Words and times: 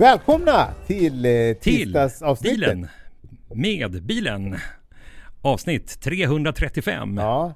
Välkomna 0.00 0.68
till 0.86 1.24
eh, 1.26 1.32
tisdagsavsnittet. 1.60 2.58
bilen. 2.58 2.88
Med 3.54 4.02
bilen. 4.02 4.56
Avsnitt 5.42 6.00
335. 6.00 7.16
Ja. 7.16 7.54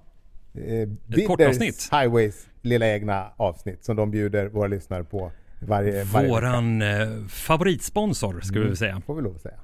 Eh, 0.55 0.89
Bidders. 1.07 1.91
Highways 1.93 2.47
lilla 2.63 2.89
egna 2.89 3.27
avsnitt 3.37 3.85
som 3.85 3.97
de 3.97 4.11
bjuder 4.11 4.49
våra 4.49 4.67
lyssnare 4.67 5.05
på 5.05 5.33
varje, 5.61 6.05
varje 6.05 6.05
vecka. 6.05 6.29
Våran 6.29 6.83
eh, 6.83 7.27
favoritsponsor 7.29 8.41
skulle 8.41 8.69
vi 8.69 8.77
säga. 8.77 9.03
Får 9.07 9.15
vi 9.15 9.23
lov 9.23 9.35
att 9.35 9.43
säga. 9.43 9.59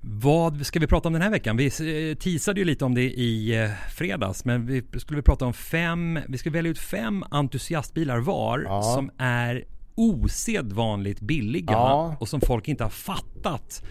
Vad 0.00 0.66
ska 0.66 0.78
vi 0.80 0.86
prata 0.86 1.08
om 1.08 1.12
den 1.12 1.22
här 1.22 1.30
veckan? 1.30 1.56
Vi 1.56 1.66
eh, 1.66 2.16
teasade 2.16 2.60
ju 2.60 2.66
lite 2.66 2.84
om 2.84 2.94
det 2.94 3.02
i 3.02 3.68
fredags. 3.96 4.44
Men 4.44 4.66
vi 4.66 4.84
skulle 4.96 5.22
prata 5.22 5.46
om 5.46 5.54
fem, 5.54 6.18
vi 6.28 6.38
ska 6.38 6.50
välja 6.50 6.70
ut 6.70 6.78
fem 6.78 7.24
entusiastbilar 7.30 8.18
var 8.18 8.62
Ja. 8.64 8.82
som 8.82 9.10
är 9.18 9.64
osedvanligt 9.96 11.20
billiga 11.20 11.72
Ja. 11.72 12.16
och 12.20 12.28
som 12.28 12.40
folk 12.40 12.68
inte 12.68 12.84
har 12.84 12.90
fattat 12.90 13.84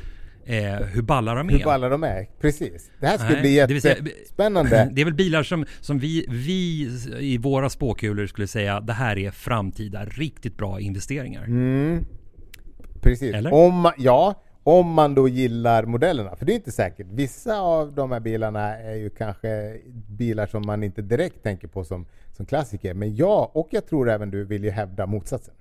eh, 0.45 0.75
hur 0.75 1.01
balla 1.01 1.35
de 1.35 1.49
är. 1.49 1.53
Hur 1.53 1.63
balla 1.63 1.89
de 1.89 2.03
är. 2.03 2.27
Precis. 2.41 2.91
Det 2.99 3.07
här 3.07 3.17
skulle 3.17 3.33
Nej, 3.33 3.41
bli 3.41 3.79
det 3.79 3.89
jättespännande. 3.89 4.89
Det 4.93 5.01
är 5.01 5.05
väl 5.05 5.13
bilar 5.13 5.43
som, 5.43 5.65
som 5.81 5.99
vi, 5.99 6.25
vi 6.29 6.89
i 7.19 7.37
våra 7.37 7.69
spåkulor 7.69 8.27
skulle 8.27 8.47
säga 8.47 8.79
det 8.79 8.93
här 8.93 9.17
är 9.17 9.31
framtida 9.31 10.05
riktigt 10.05 10.57
bra 10.57 10.79
investeringar. 10.79 11.43
Mm. 11.43 12.05
Precis. 13.01 13.35
Eller? 13.35 13.53
Om 13.53 13.91
ja, 13.97 14.41
om 14.63 14.91
man 14.91 15.15
då 15.15 15.27
gillar 15.27 15.85
modellerna. 15.85 16.35
För 16.35 16.45
det 16.45 16.53
är 16.53 16.55
inte 16.55 16.71
säkert. 16.71 17.07
Vissa 17.09 17.59
av 17.59 17.93
de 17.93 18.11
här 18.11 18.19
bilarna 18.19 18.77
är 18.77 18.95
ju 18.95 19.09
kanske 19.09 19.77
bilar 20.07 20.47
som 20.47 20.65
man 20.65 20.83
inte 20.83 21.01
direkt 21.01 21.43
tänker 21.43 21.67
på 21.67 21.83
som, 21.83 22.05
som 22.31 22.45
klassiker. 22.45 22.93
Men 22.93 23.15
jag, 23.15 23.55
och 23.55 23.67
jag 23.71 23.87
tror 23.87 24.09
även 24.09 24.31
du, 24.31 24.45
vill 24.45 24.63
ju 24.63 24.69
hävda 24.69 25.05
motsatsen. 25.05 25.53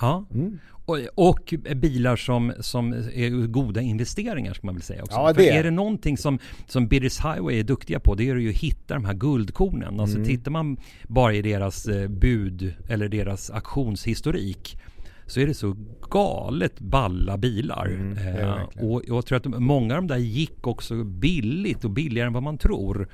Ja. 0.00 0.26
Mm. 0.34 0.58
Och, 0.68 0.98
och 1.14 1.54
bilar 1.76 2.16
som, 2.16 2.52
som 2.60 2.92
är 2.92 3.46
goda 3.46 3.80
investeringar 3.80 4.54
ska 4.54 4.66
man 4.66 4.74
väl 4.74 4.82
säga 4.82 5.02
också. 5.02 5.14
Ja, 5.16 5.26
För 5.34 5.40
det 5.42 5.48
är. 5.50 5.58
är 5.58 5.64
det 5.64 5.70
någonting 5.70 6.16
som, 6.16 6.38
som 6.66 6.88
Bidders 6.88 7.18
Highway 7.20 7.58
är 7.58 7.64
duktiga 7.64 8.00
på 8.00 8.14
det 8.14 8.28
är 8.28 8.36
ju 8.36 8.48
att 8.48 8.54
hitta 8.56 8.94
de 8.94 9.04
här 9.04 9.14
guldkornen. 9.14 10.00
Alltså 10.00 10.16
Mm. 10.16 10.28
tittar 10.28 10.50
man 10.50 10.76
bara 11.08 11.34
i 11.34 11.42
deras 11.42 11.86
eh, 11.86 12.08
bud 12.08 12.74
eller 12.88 13.08
deras 13.08 13.50
auktionshistorik 13.50 14.78
så 15.26 15.40
är 15.40 15.46
det 15.46 15.54
så 15.54 15.76
galet 16.10 16.80
balla 16.80 17.38
bilar. 17.38 17.86
Mm, 17.86 18.14
det 18.14 18.20
det 18.22 18.40
eh, 18.80 18.84
och 18.90 19.02
jag 19.06 19.26
tror 19.26 19.36
att 19.36 19.42
de- 19.42 19.64
många 19.64 19.94
av 19.96 20.02
de 20.02 20.06
där 20.06 20.16
gick 20.20 20.66
också 20.66 21.04
billigt 21.04 21.84
och 21.84 21.90
billigare 21.90 22.26
än 22.26 22.32
vad 22.32 22.42
man 22.42 22.58
tror. 22.58 23.08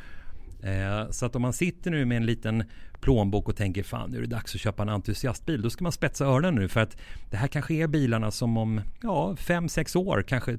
Eh, 0.62 1.10
så 1.10 1.26
att 1.26 1.36
om 1.36 1.42
man 1.42 1.52
sitter 1.52 1.90
nu 1.90 2.04
med 2.04 2.16
en 2.16 2.26
liten 2.26 2.64
plånbok 3.00 3.48
och 3.48 3.56
tänker 3.56 3.82
fan 3.82 4.10
nu 4.10 4.16
är 4.16 4.20
det 4.20 4.26
dags 4.26 4.54
att 4.54 4.60
köpa 4.60 4.82
en 4.82 4.88
entusiastbil. 4.88 5.62
Då 5.62 5.70
ska 5.70 5.82
man 5.84 5.92
spetsa 5.92 6.24
öronen 6.24 6.54
nu 6.54 6.68
för 6.68 6.80
att 6.80 6.96
det 7.30 7.36
här 7.36 7.46
kanske 7.48 7.74
är 7.74 7.86
bilarna 7.86 8.30
som 8.30 8.56
om 8.56 8.80
ja, 9.02 9.36
fem 9.36 9.68
sex 9.68 9.96
år 9.96 10.24
kanske 10.28 10.56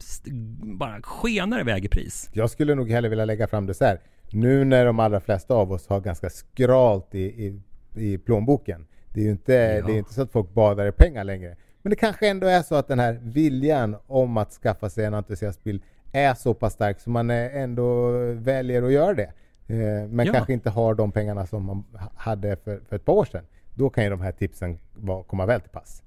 bara 0.77 1.01
skenar 1.01 1.59
iväg 1.59 1.85
i 1.85 1.87
pris. 1.87 2.29
Jag 2.33 2.49
skulle 2.49 2.75
nog 2.75 2.89
hellre 2.89 3.09
vilja 3.09 3.25
lägga 3.25 3.47
fram 3.47 3.65
det 3.65 3.73
så 3.73 3.85
här. 3.85 3.99
Nu 4.31 4.65
när 4.65 4.85
de 4.85 4.99
allra 4.99 5.19
flesta 5.19 5.53
av 5.53 5.71
oss 5.71 5.87
har 5.87 6.01
ganska 6.01 6.29
skralt 6.29 7.15
i, 7.15 7.19
i, 7.23 7.61
i 7.95 8.17
plånboken. 8.17 8.85
Det 9.13 9.19
är 9.19 9.25
ju 9.25 9.31
inte, 9.31 9.53
Ja. 9.53 9.85
det 9.85 9.93
är 9.93 9.97
inte 9.97 10.13
så 10.13 10.21
att 10.21 10.31
folk 10.31 10.53
badar 10.53 10.88
i 10.88 10.91
pengar 10.91 11.23
längre. 11.23 11.55
Men 11.81 11.89
det 11.89 11.95
kanske 11.95 12.27
ändå 12.27 12.47
är 12.47 12.61
så 12.61 12.75
att 12.75 12.88
den 12.88 12.99
här 12.99 13.19
viljan 13.23 13.95
om 14.07 14.38
att 14.38 14.51
skaffa 14.51 14.89
sig 14.89 15.05
en 15.05 15.13
entusiastbil 15.13 15.81
är 16.11 16.33
så 16.33 16.53
pass 16.53 16.73
stark 16.73 16.99
så 16.99 17.09
man 17.09 17.29
ändå 17.29 18.11
väljer 18.33 18.83
att 18.83 18.91
göra 18.91 19.13
det. 19.13 19.31
Eh, 19.67 19.75
Men 20.09 20.25
Ja. 20.25 20.33
kanske 20.33 20.53
inte 20.53 20.69
har 20.69 20.95
de 20.95 21.11
pengarna 21.11 21.47
som 21.47 21.64
man 21.66 21.83
ha- 21.94 22.11
hade 22.16 22.56
för, 22.56 22.80
för 22.89 22.95
ett 22.95 23.06
par 23.06 23.14
år 23.14 23.25
sedan. 23.25 23.44
Då 23.75 23.89
kan 23.89 24.03
ju 24.03 24.09
de 24.09 24.22
här 24.22 24.31
tipsen 24.31 24.80
komma 25.28 25.46
väl 25.46 25.62
till 25.62 25.69
pass. 25.69 26.01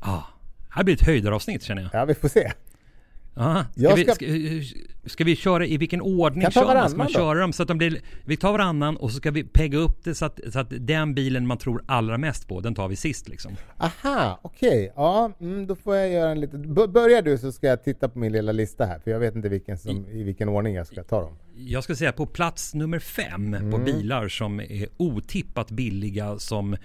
Ah, 0.00 0.22
här 0.70 0.84
blir 0.84 0.94
ett 0.94 1.06
höjdaravsnitt 1.06 1.62
känner 1.62 1.82
jag. 1.82 1.90
Ja, 2.00 2.04
vi 2.04 2.14
får 2.14 2.28
se. 2.28 2.52
Aha. 3.36 3.64
Ska, 3.72 3.80
Jag 3.82 3.96
vi, 3.96 4.04
ska- 4.04 4.14
ska, 4.14 5.08
ska 5.08 5.24
vi 5.24 5.36
köra 5.36 5.66
i 5.66 5.76
vilken 5.76 6.00
ordning 6.00 6.42
Kan 6.42 6.50
kör 6.52 6.74
man? 6.74 6.88
Ska 6.88 6.98
man 6.98 7.08
köra 7.08 7.38
dem 7.40 7.52
så 7.52 7.62
att 7.62 7.68
de 7.68 7.78
blir... 7.78 8.00
Vi 8.24 8.36
tar 8.36 8.52
varannan 8.52 8.96
och 8.96 9.10
så 9.10 9.16
ska 9.16 9.30
vi 9.30 9.44
pegga 9.44 9.78
upp 9.78 10.04
det 10.04 10.14
så 10.14 10.24
att, 10.24 10.40
så 10.52 10.58
att 10.58 10.72
den 10.78 11.14
bilen 11.14 11.46
man 11.46 11.58
tror 11.58 11.82
allra 11.86 12.18
mest 12.18 12.48
på, 12.48 12.60
den 12.60 12.74
tar 12.74 12.88
vi 12.88 12.96
sist 12.96 13.28
liksom. 13.28 13.56
Aha, 13.78 14.38
okej. 14.42 14.92
Ja, 14.96 15.32
mm, 15.40 15.66
då 15.66 15.74
får 15.76 15.96
jag 15.96 16.10
göra 16.10 16.30
en 16.30 16.40
liten... 16.40 16.74
Börjar 16.74 17.22
du 17.22 17.38
så 17.38 17.52
ska 17.52 17.66
jag 17.66 17.84
titta 17.84 18.08
på 18.08 18.18
min 18.18 18.32
lilla 18.32 18.52
lista 18.52 18.84
här. 18.86 18.98
För 18.98 19.10
jag 19.10 19.18
vet 19.18 19.34
inte 19.36 19.48
vilken 19.48 19.78
som, 19.78 20.06
i 20.06 20.22
vilken 20.22 20.48
ordning 20.48 20.74
jag 20.74 20.86
ska 20.86 21.02
ta 21.04 21.20
dem. 21.20 21.36
Jag 21.54 21.84
ska 21.84 21.94
säga 21.96 22.12
på 22.12 22.26
plats 22.26 22.74
nummer 22.74 22.98
fem 22.98 23.52
på 23.52 23.76
Mm. 23.76 23.84
bilar 23.84 24.28
som 24.28 24.60
är 24.60 24.88
otippat 24.96 25.70
billiga 25.70 26.38
som 26.38 26.76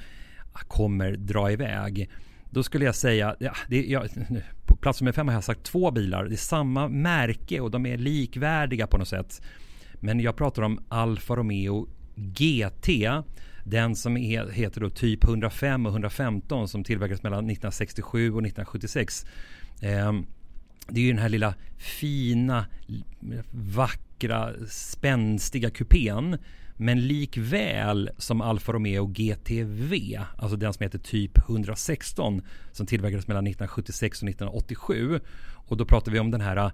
kommer 0.67 1.11
dra 1.11 1.51
iväg. 1.51 2.09
Då 2.49 2.63
skulle 2.63 2.85
jag 2.85 2.95
säga, 2.95 3.35
ja, 3.39 3.51
det, 3.69 3.85
jag, 3.85 4.07
på 4.13 4.56
plats 4.81 5.01
nummer 5.01 5.11
fem 5.11 5.27
har 5.27 5.35
jag 5.35 5.43
sagt 5.43 5.63
två 5.63 5.91
bilar. 5.91 6.25
Det 6.25 6.35
är 6.35 6.37
samma 6.37 6.87
märke 6.87 7.59
och 7.59 7.71
de 7.71 7.85
är 7.85 7.97
likvärdiga 7.97 8.87
på 8.87 8.97
något 8.97 9.07
sätt. 9.07 9.41
Men 9.93 10.19
jag 10.19 10.35
pratar 10.35 10.61
om 10.61 10.83
Alfa 10.89 11.35
Romeo 11.35 11.87
GT. 12.15 12.89
Den 13.63 13.95
som 13.95 14.17
är, 14.17 14.51
heter 14.51 14.81
då 14.81 14.89
typ 14.89 15.23
105 15.23 15.85
och 15.85 15.91
115 15.91 16.67
som 16.67 16.83
tillverkades 16.83 17.23
mellan 17.23 17.39
1967 17.39 18.31
och 18.31 18.45
1976. 18.45 19.25
Ehm, 19.81 20.25
det 20.89 20.99
är 20.99 21.03
ju 21.03 21.11
den 21.11 21.21
här 21.21 21.29
lilla 21.29 21.53
fina, 21.77 22.65
vackra, 23.51 24.53
spänstiga 24.69 25.69
kupén. 25.69 26.37
Men 26.77 27.07
likväl 27.07 28.09
som 28.17 28.41
Alfa 28.41 28.71
Romeo 28.71 29.05
GTV, 29.05 30.19
alltså 30.37 30.57
den 30.57 30.73
som 30.73 30.83
heter 30.83 30.99
typ 30.99 31.37
116 31.37 32.41
som 32.71 32.85
tillverkades 32.85 33.27
mellan 33.27 33.47
1976 33.47 34.21
och 34.21 34.29
1987. 34.29 35.19
Och 35.53 35.77
då 35.77 35.85
pratar 35.85 36.11
vi 36.11 36.19
om 36.19 36.31
den 36.31 36.41
här 36.41 36.57
ah, 36.57 36.71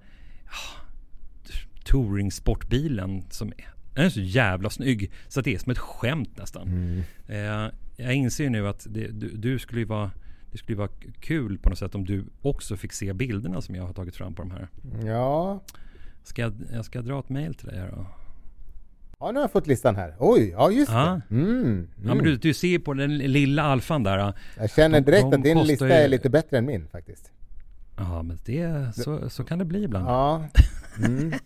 touringsportbilen 1.83 3.23
som 3.29 3.47
är, 3.47 3.73
den 3.93 4.05
är 4.05 4.09
så 4.09 4.21
jävla 4.21 4.69
snygg 4.69 5.11
så 5.27 5.39
att 5.39 5.45
det 5.45 5.53
är 5.53 5.59
som 5.59 5.71
ett 5.71 5.77
skämt 5.77 6.37
nästan. 6.37 7.03
Eh, 7.27 7.69
jag 7.97 8.13
inser 8.13 8.49
nu 8.49 8.67
att 8.67 8.87
det, 8.89 9.07
du, 9.07 9.29
du 9.29 9.59
skulle 9.59 9.81
ju 9.81 9.85
vara 9.85 10.11
det 10.51 10.57
skulle 10.57 10.77
vara 10.77 10.89
kul 11.19 11.57
på 11.57 11.69
något 11.69 11.79
sätt 11.79 11.95
om 11.95 12.05
du 12.05 12.25
också 12.41 12.77
fick 12.77 12.93
se 12.93 13.13
bilderna 13.13 13.61
som 13.61 13.75
jag 13.75 13.83
har 13.83 13.93
tagit 13.93 14.15
fram 14.15 14.35
på 14.35 14.41
de 14.41 14.51
här. 14.51 14.67
Ja. 15.05 15.63
Ska 16.23 16.41
jag, 16.41 16.53
jag 16.73 16.85
ska 16.85 17.01
dra 17.01 17.19
ett 17.19 17.29
mail 17.29 17.53
till 17.53 17.67
dig 17.67 17.79
här 17.79 17.91
då. 17.91 18.05
Ja, 19.25 19.31
nu 19.31 19.37
har 19.39 19.43
jag 19.43 19.51
fått 19.51 19.67
listan 19.67 19.95
här. 19.95 20.15
Oj, 20.19 20.49
ja 20.49 20.71
just 20.71 20.91
Ja. 20.91 21.21
det. 21.29 21.35
Mm, 21.35 21.49
mm. 21.61 21.87
Ja 22.05 22.13
men 22.15 22.25
du, 22.25 22.35
du 22.37 22.53
ser 22.53 22.79
på 22.79 22.93
den 22.93 23.17
lilla 23.17 23.63
alfan 23.63 24.03
där. 24.03 24.33
jag 24.59 24.71
känner 24.71 25.01
de- 25.01 25.11
direkt 25.11 25.31
de 25.31 25.35
att 25.37 25.43
din 25.43 25.63
lista 25.63 25.87
ju- 25.87 25.93
är 25.93 26.07
lite 26.07 26.29
bättre 26.29 26.57
än 26.57 26.65
min 26.65 26.87
faktiskt. 26.87 27.31
Ja 27.97 28.23
men 28.23 28.39
det, 28.45 28.91
så, 28.95 29.29
så 29.29 29.43
kan 29.43 29.59
det 29.59 29.65
bli 29.65 29.83
ibland. 29.83 30.05
Ja. 30.07 30.43
Mm. 31.05 31.33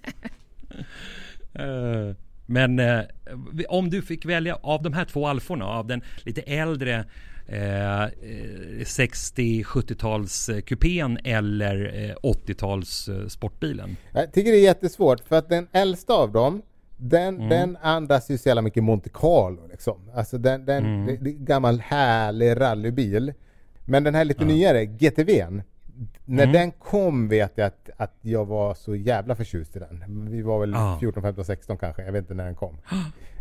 Eh, 1.54 2.16
Men 2.46 2.80
eh, 2.80 3.00
om 3.70 3.90
du 3.90 4.02
fick 4.02 4.26
välja 4.26 4.56
av 4.56 4.84
de 4.84 4.94
här 4.94 5.06
två 5.06 5.28
alforna, 5.28 5.66
av 5.66 5.88
den 5.88 6.02
lite 6.24 6.42
äldre 6.42 7.06
eh, 7.48 8.04
eh, 8.04 8.10
60-70-tals 8.84 10.50
eh, 10.50 10.62
kupén 10.62 11.18
eller 11.24 12.06
eh, 12.10 12.16
80-tals 12.32 13.08
eh, 13.10 13.28
sportbilen. 13.28 13.98
Jag 14.14 14.34
tycker 14.34 14.52
det 14.52 14.58
är 14.58 14.64
jättesvårt 14.64 15.28
för 15.28 15.36
att 15.36 15.50
den 15.50 15.68
äldsta 15.72 16.14
av 16.14 16.32
dem 16.32 16.62
den, 16.98 17.36
Mm. 17.36 17.50
den 17.50 17.78
andas 17.82 18.30
ju 18.32 18.38
så 18.38 18.50
jävla 18.50 18.62
mycket 18.62 18.84
Monte 18.84 19.10
Carlo 19.14 19.68
liksom. 19.72 20.10
Alltså 20.16 20.38
den, 20.38 20.66
den 20.66 20.86
Mm. 20.86 21.18
det, 21.22 21.32
gammal 21.32 21.80
härlig 21.80 22.60
rallybil. 22.62 23.34
Men 23.86 24.04
den 24.04 24.16
här 24.16 24.26
lite 24.26 24.46
nyare, 24.46 24.86
GTVn. 24.86 25.64
När 26.26 26.44
Mm. 26.44 26.54
den 26.54 26.72
kom 26.72 27.28
vet 27.30 27.52
jag 27.56 27.68
att, 27.68 27.90
att 27.98 28.14
jag 28.22 28.46
var 28.46 28.74
så 28.74 28.96
jävla 28.96 29.36
förtjust 29.36 29.76
i 29.76 29.80
den. 29.80 30.28
Vi 30.32 30.42
var 30.42 30.60
väl 30.60 30.72
Ja. 30.72 30.98
14, 31.00 31.24
15, 31.24 31.46
16 31.46 31.78
kanske. 31.78 32.04
Jag 32.06 32.12
vet 32.12 32.22
inte 32.22 32.34
när 32.34 32.46
den 32.46 32.56
kom. 32.56 32.78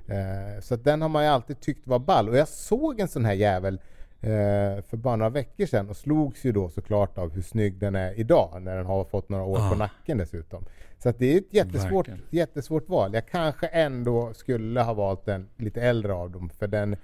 Eh, 0.08 0.60
så 0.62 0.76
den 0.76 1.02
har 1.02 1.08
man 1.08 1.22
ju 1.24 1.28
alltid 1.30 1.60
tyckt 1.60 1.86
var 1.86 1.98
ball. 1.98 2.28
Och 2.28 2.36
jag 2.36 2.48
såg 2.48 3.00
en 3.00 3.08
sån 3.08 3.24
här 3.24 3.32
jävel 3.32 3.80
eh, 4.20 4.82
för 4.88 4.96
bara 4.96 5.16
några 5.16 5.30
veckor 5.30 5.66
sedan 5.66 5.88
och 5.90 5.96
slogs 5.96 6.44
ju 6.44 6.52
då 6.52 6.68
såklart 6.70 7.18
av 7.18 7.32
hur 7.34 7.42
snygg 7.42 7.78
den 7.78 7.94
är 7.96 8.20
idag 8.20 8.62
när 8.62 8.76
den 8.76 8.86
har 8.86 9.04
fått 9.04 9.28
några 9.28 9.44
år 9.44 9.56
på 9.56 9.62
Ja. 9.62 9.74
nacken 9.74 10.18
dessutom. 10.18 10.64
Så 10.98 11.12
det 11.18 11.34
är 11.34 11.38
ett 11.38 11.54
jättesvårt, 11.54 12.08
Verkligen. 12.08 12.20
jättesvårt 12.30 12.88
val. 12.88 13.14
Jag 13.14 13.28
kanske 13.28 13.66
ändå 13.66 14.34
skulle 14.34 14.80
ha 14.82 14.94
valt 14.94 15.24
den 15.26 15.48
lite 15.56 15.82
äldre 15.82 16.12
av 16.14 16.30
dem 16.30 16.50
för 16.58 16.66
den 16.68 16.96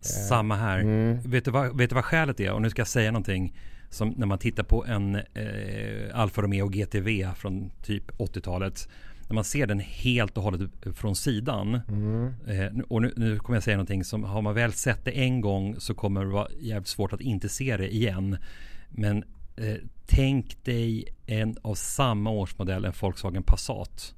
Samma 0.00 0.54
här. 0.56 0.82
Vet, 1.28 1.44
du 1.44 1.50
vad, 1.50 1.78
vet 1.78 1.90
du 1.90 1.94
vad 1.94 2.04
skälet 2.04 2.40
är? 2.40 2.52
Och 2.52 2.62
nu 2.62 2.70
ska 2.70 2.80
jag 2.80 2.86
säga 2.88 3.10
någonting 3.10 3.56
som 3.90 4.08
när 4.16 4.26
man 4.26 4.38
tittar 4.38 4.62
på 4.62 4.84
en 4.84 5.14
eh, 5.14 5.22
Alfa 6.20 6.42
Romeo 6.42 6.68
GTV 6.68 7.28
från 7.36 7.70
typ 7.82 8.10
80-talet. 8.10 8.88
När 9.30 9.34
man 9.34 9.44
ser 9.44 9.66
den 9.66 9.80
helt 9.80 10.36
och 10.36 10.42
hållet 10.42 10.70
från 10.94 11.16
sidan. 11.16 11.74
Eh, 11.74 11.82
nu- 12.72 12.84
och 12.88 13.02
nu, 13.02 13.12
nu 13.16 13.38
kommer 13.38 13.56
jag 13.56 13.62
säga 13.62 13.76
någonting 13.76 14.04
som 14.04 14.24
har 14.24 14.42
man 14.42 14.54
väl 14.54 14.72
sett 14.72 15.04
det 15.04 15.10
en 15.10 15.40
gång 15.40 15.74
så 15.78 15.94
kommer 15.94 16.20
det 16.24 16.30
vara 16.30 16.48
jävligt 16.60 16.88
svårt 16.88 17.12
att 17.12 17.20
inte 17.20 17.48
se 17.48 17.76
det 17.76 17.94
igen. 17.94 18.36
Men 18.88 19.24
eh, 19.56 19.74
tänk 20.06 20.64
dig 20.64 21.04
en 21.26 21.56
av 21.62 21.74
samma 21.74 22.30
årsmodell, 22.30 22.84
en 22.84 22.92
Volkswagen 23.00 23.42
Passat. 23.42 24.14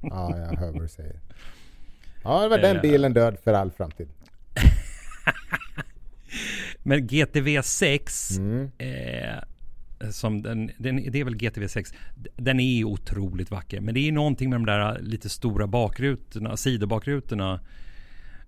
Ja, 0.00 0.38
jag 0.38 0.58
hör 0.58 0.72
vad 0.72 0.82
du 0.82 0.88
säger. 0.88 1.20
Ja, 2.24 2.42
det 2.42 2.48
var 2.48 2.58
den 2.58 2.76
Eh. 2.76 2.82
bilen 2.82 3.12
död 3.12 3.36
för 3.44 3.52
all 3.52 3.70
framtid. 3.70 4.08
Men 6.82 7.06
GTV 7.06 7.62
6 7.62 8.38
Mm. 8.38 8.70
eh, 8.78 9.38
som 10.10 10.42
den, 10.42 10.70
den, 10.78 10.96
det 11.12 11.20
är 11.20 11.24
väl 11.24 11.36
GTV 11.36 11.68
6. 11.68 11.92
Den 12.36 12.60
är 12.60 12.84
otroligt 12.84 13.50
vacker. 13.50 13.80
Men 13.80 13.94
det 13.94 14.08
är 14.08 14.12
någonting 14.12 14.50
med 14.50 14.60
de 14.60 14.66
där 14.66 14.98
lite 15.00 15.28
stora 15.28 15.66
bakrutorna, 15.66 16.56
sidobakrutorna. 16.56 17.60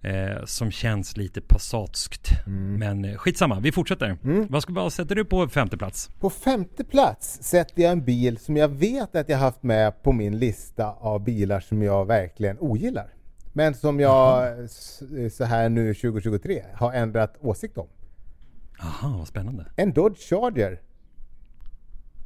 Eh, 0.00 0.44
som 0.44 0.70
känns 0.70 1.16
lite 1.16 1.40
passatskt. 1.40 2.30
Mm. 2.46 2.74
Men 2.78 3.04
eh, 3.04 3.16
skitsamma, 3.16 3.60
vi 3.60 3.72
fortsätter. 3.72 4.16
Vad, 4.48 4.62
ska, 4.62 4.72
vad 4.72 4.92
sätter 4.92 5.14
du 5.14 5.24
på 5.24 5.48
femte 5.48 5.76
plats? 5.76 6.10
På 6.20 6.30
femte 6.30 6.84
plats 6.84 7.38
sätter 7.42 7.82
jag 7.82 7.92
en 7.92 8.04
bil 8.04 8.38
som 8.38 8.56
jag 8.56 8.68
vet 8.68 9.16
att 9.16 9.28
jag 9.28 9.38
haft 9.38 9.62
med 9.62 10.02
på 10.02 10.12
min 10.12 10.38
lista 10.38 10.86
av 10.92 11.24
bilar 11.24 11.60
som 11.60 11.82
jag 11.82 12.06
verkligen 12.06 12.58
ogillar. 12.60 13.06
Men 13.52 13.74
som 13.74 14.00
jag 14.00 14.58
s- 14.64 15.02
så 15.30 15.44
här 15.44 15.68
nu 15.68 15.94
2023 15.94 16.62
har 16.74 16.92
ändrat 16.92 17.36
åsikt 17.40 17.78
om. 17.78 17.86
Aha, 18.80 19.16
vad 19.18 19.28
spännande. 19.28 19.66
En 19.76 19.92
Dodge 19.92 20.18
Charger. 20.28 20.80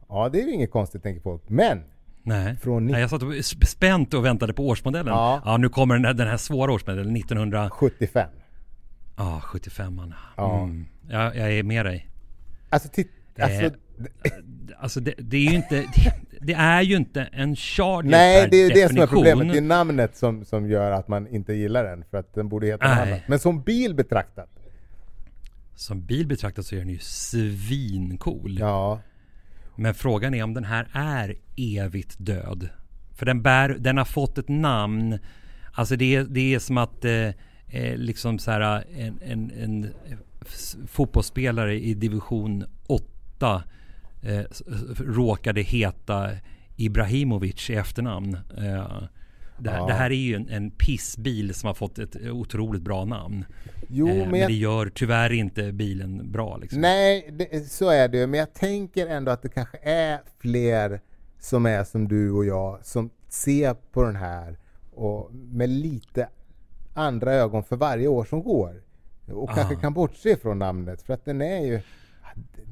Ja, 0.09 0.29
det 0.29 0.41
är 0.43 0.47
ju 0.47 0.53
inget 0.53 0.71
konstigt 0.71 1.03
tänker 1.03 1.21
folk. 1.23 1.43
Men 1.49 1.83
Nej. 2.23 2.57
Från 2.57 2.87
ni- 2.87 2.93
Nej, 2.93 3.01
jag 3.01 3.11
satt 3.11 3.23
och 3.23 3.33
sp- 3.33 3.65
spänt 3.65 4.15
och 4.15 4.25
väntade 4.25 4.53
på 4.53 4.67
årsmodellen. 4.69 5.15
Ja. 5.15 5.43
Ja, 5.45 5.57
nu 5.57 5.69
kommer 5.69 5.95
den 5.95 6.05
här, 6.05 6.15
den 6.15 6.29
här 6.29 6.37
svåra 6.37 6.73
årsmodellen, 6.73 7.17
1900... 7.17 7.71
75. 7.71 8.31
Ja, 9.17 9.41
75 9.45 9.95
man. 9.95 10.15
Ja. 10.37 10.63
Mm. 10.63 10.87
Ja, 11.11 11.35
jag 11.35 11.53
är 11.53 11.63
med 11.63 11.87
dig. 11.87 12.09
Alltså, 12.69 12.89
titt, 12.89 13.11
Eh, 13.37 13.45
alltså 13.45 13.71
Alltså 14.79 15.01
det, 15.01 15.15
det 15.19 15.37
är 15.37 15.51
ju 15.51 15.57
inte... 15.57 15.77
Det, 15.77 16.13
det 16.41 16.53
är 16.53 16.83
ju 16.83 16.97
inte 16.97 17.23
en 17.33 17.57
charger 17.57 18.11
Nej, 18.11 18.49
det 18.51 18.57
är 18.57 18.63
ju 18.63 18.69
det 18.69 18.89
som 18.89 18.99
är 18.99 19.07
problemet. 19.07 19.53
Det 19.53 19.59
är 19.59 19.63
namnet 19.63 20.17
som, 20.17 20.45
som 20.45 20.69
gör 20.71 20.93
att 20.93 21.09
man 21.09 21.27
inte 21.29 21.53
gillar 21.53 21.85
den. 21.85 22.05
För 22.11 22.19
att 22.19 22.35
den 22.35 22.49
borde 22.49 22.67
heta 22.67 22.89
något 22.89 22.99
annat. 23.09 23.21
Men 23.29 23.39
som 23.39 23.63
bil 23.63 23.95
betraktat. 23.95 24.49
Som 25.75 26.01
bil 26.07 26.27
betraktat 26.27 26.67
så 26.67 26.75
är 26.75 26.79
den 26.79 26.89
ju 26.89 26.99
svincool. 26.99 28.57
Ja. 28.61 29.01
Men 29.81 29.95
frågan 29.95 30.35
är 30.35 30.43
om 30.43 30.55
den 30.55 30.65
här 30.65 30.89
är 30.93 31.37
evigt 31.57 32.17
död. 32.19 32.69
För 33.15 33.27
den, 33.27 33.43
bär, 33.43 33.69
den 33.69 33.97
har 33.97 34.05
fått 34.05 34.39
ett 34.39 34.49
namn. 34.49 35.19
Alltså 35.73 35.97
det 35.97 36.15
är, 36.15 36.25
det 36.25 36.55
är 36.55 36.59
som 36.59 36.79
att 36.79 37.05
eh, 37.05 37.29
eh 37.69 37.97
liksom 37.97 38.39
så 38.39 38.51
här 38.51 38.85
en, 38.97 39.19
en, 39.23 39.51
en 39.51 39.91
fotbollsspelare 40.87 41.81
i 41.81 41.95
division 41.95 42.65
8 42.87 43.63
eh, 44.23 44.43
råkade 44.99 45.61
heta 45.61 46.31
Ibrahimovic 46.77 47.71
i 47.71 47.75
efternamn. 47.75 48.37
Eh, 48.57 49.03
det, 49.59 49.71
Ja. 49.71 49.87
det 49.87 49.93
här 49.93 50.11
är 50.11 50.15
ju 50.15 50.35
en, 50.35 50.49
en 50.49 50.71
pissbil 50.71 51.55
som 51.55 51.67
har 51.67 51.75
fått 51.75 51.99
ett 51.99 52.17
otroligt 52.31 52.83
bra 52.83 53.05
namn. 53.05 53.45
Jo, 53.89 54.09
Eh, 54.09 54.15
men 54.17 54.31
men 54.31 54.41
jag 54.41 54.49
det 54.51 54.55
gör 54.55 54.91
tyvärr 54.95 55.33
inte 55.33 55.73
bilen 55.73 56.33
bra. 56.33 56.57
Liksom. 56.57 56.81
Nej, 56.81 57.31
det, 57.39 57.71
så 57.71 57.89
är 57.91 58.09
det 58.09 58.19
ju. 58.19 58.27
Men 58.27 58.41
jag 58.41 58.55
tänker 58.55 59.07
ändå 59.07 59.33
att 59.33 59.43
det 59.43 59.49
kanske 59.49 59.79
är 59.83 60.21
fler 60.39 61.01
som 61.41 61.67
är 61.67 61.85
som 61.85 62.09
du 62.09 62.31
och 62.31 62.45
jag 62.47 62.79
som 62.83 63.11
ser 63.29 63.75
på 63.75 64.03
den 64.03 64.17
här 64.17 64.59
och 64.95 65.31
med 65.35 65.69
lite 65.69 66.29
andra 66.95 67.33
ögon 67.35 67.65
för 67.65 67.77
varje 67.77 68.09
år 68.09 68.25
som 68.25 68.43
går. 68.43 68.83
Och 69.33 69.51
kanske 69.51 69.75
Ah. 69.75 69.81
kan 69.81 69.95
bortse 69.95 70.37
från 70.37 70.59
namnet 70.59 71.03
för 71.03 71.15
att 71.15 71.25
den 71.25 71.43
är 71.43 71.61
ju... 71.67 71.81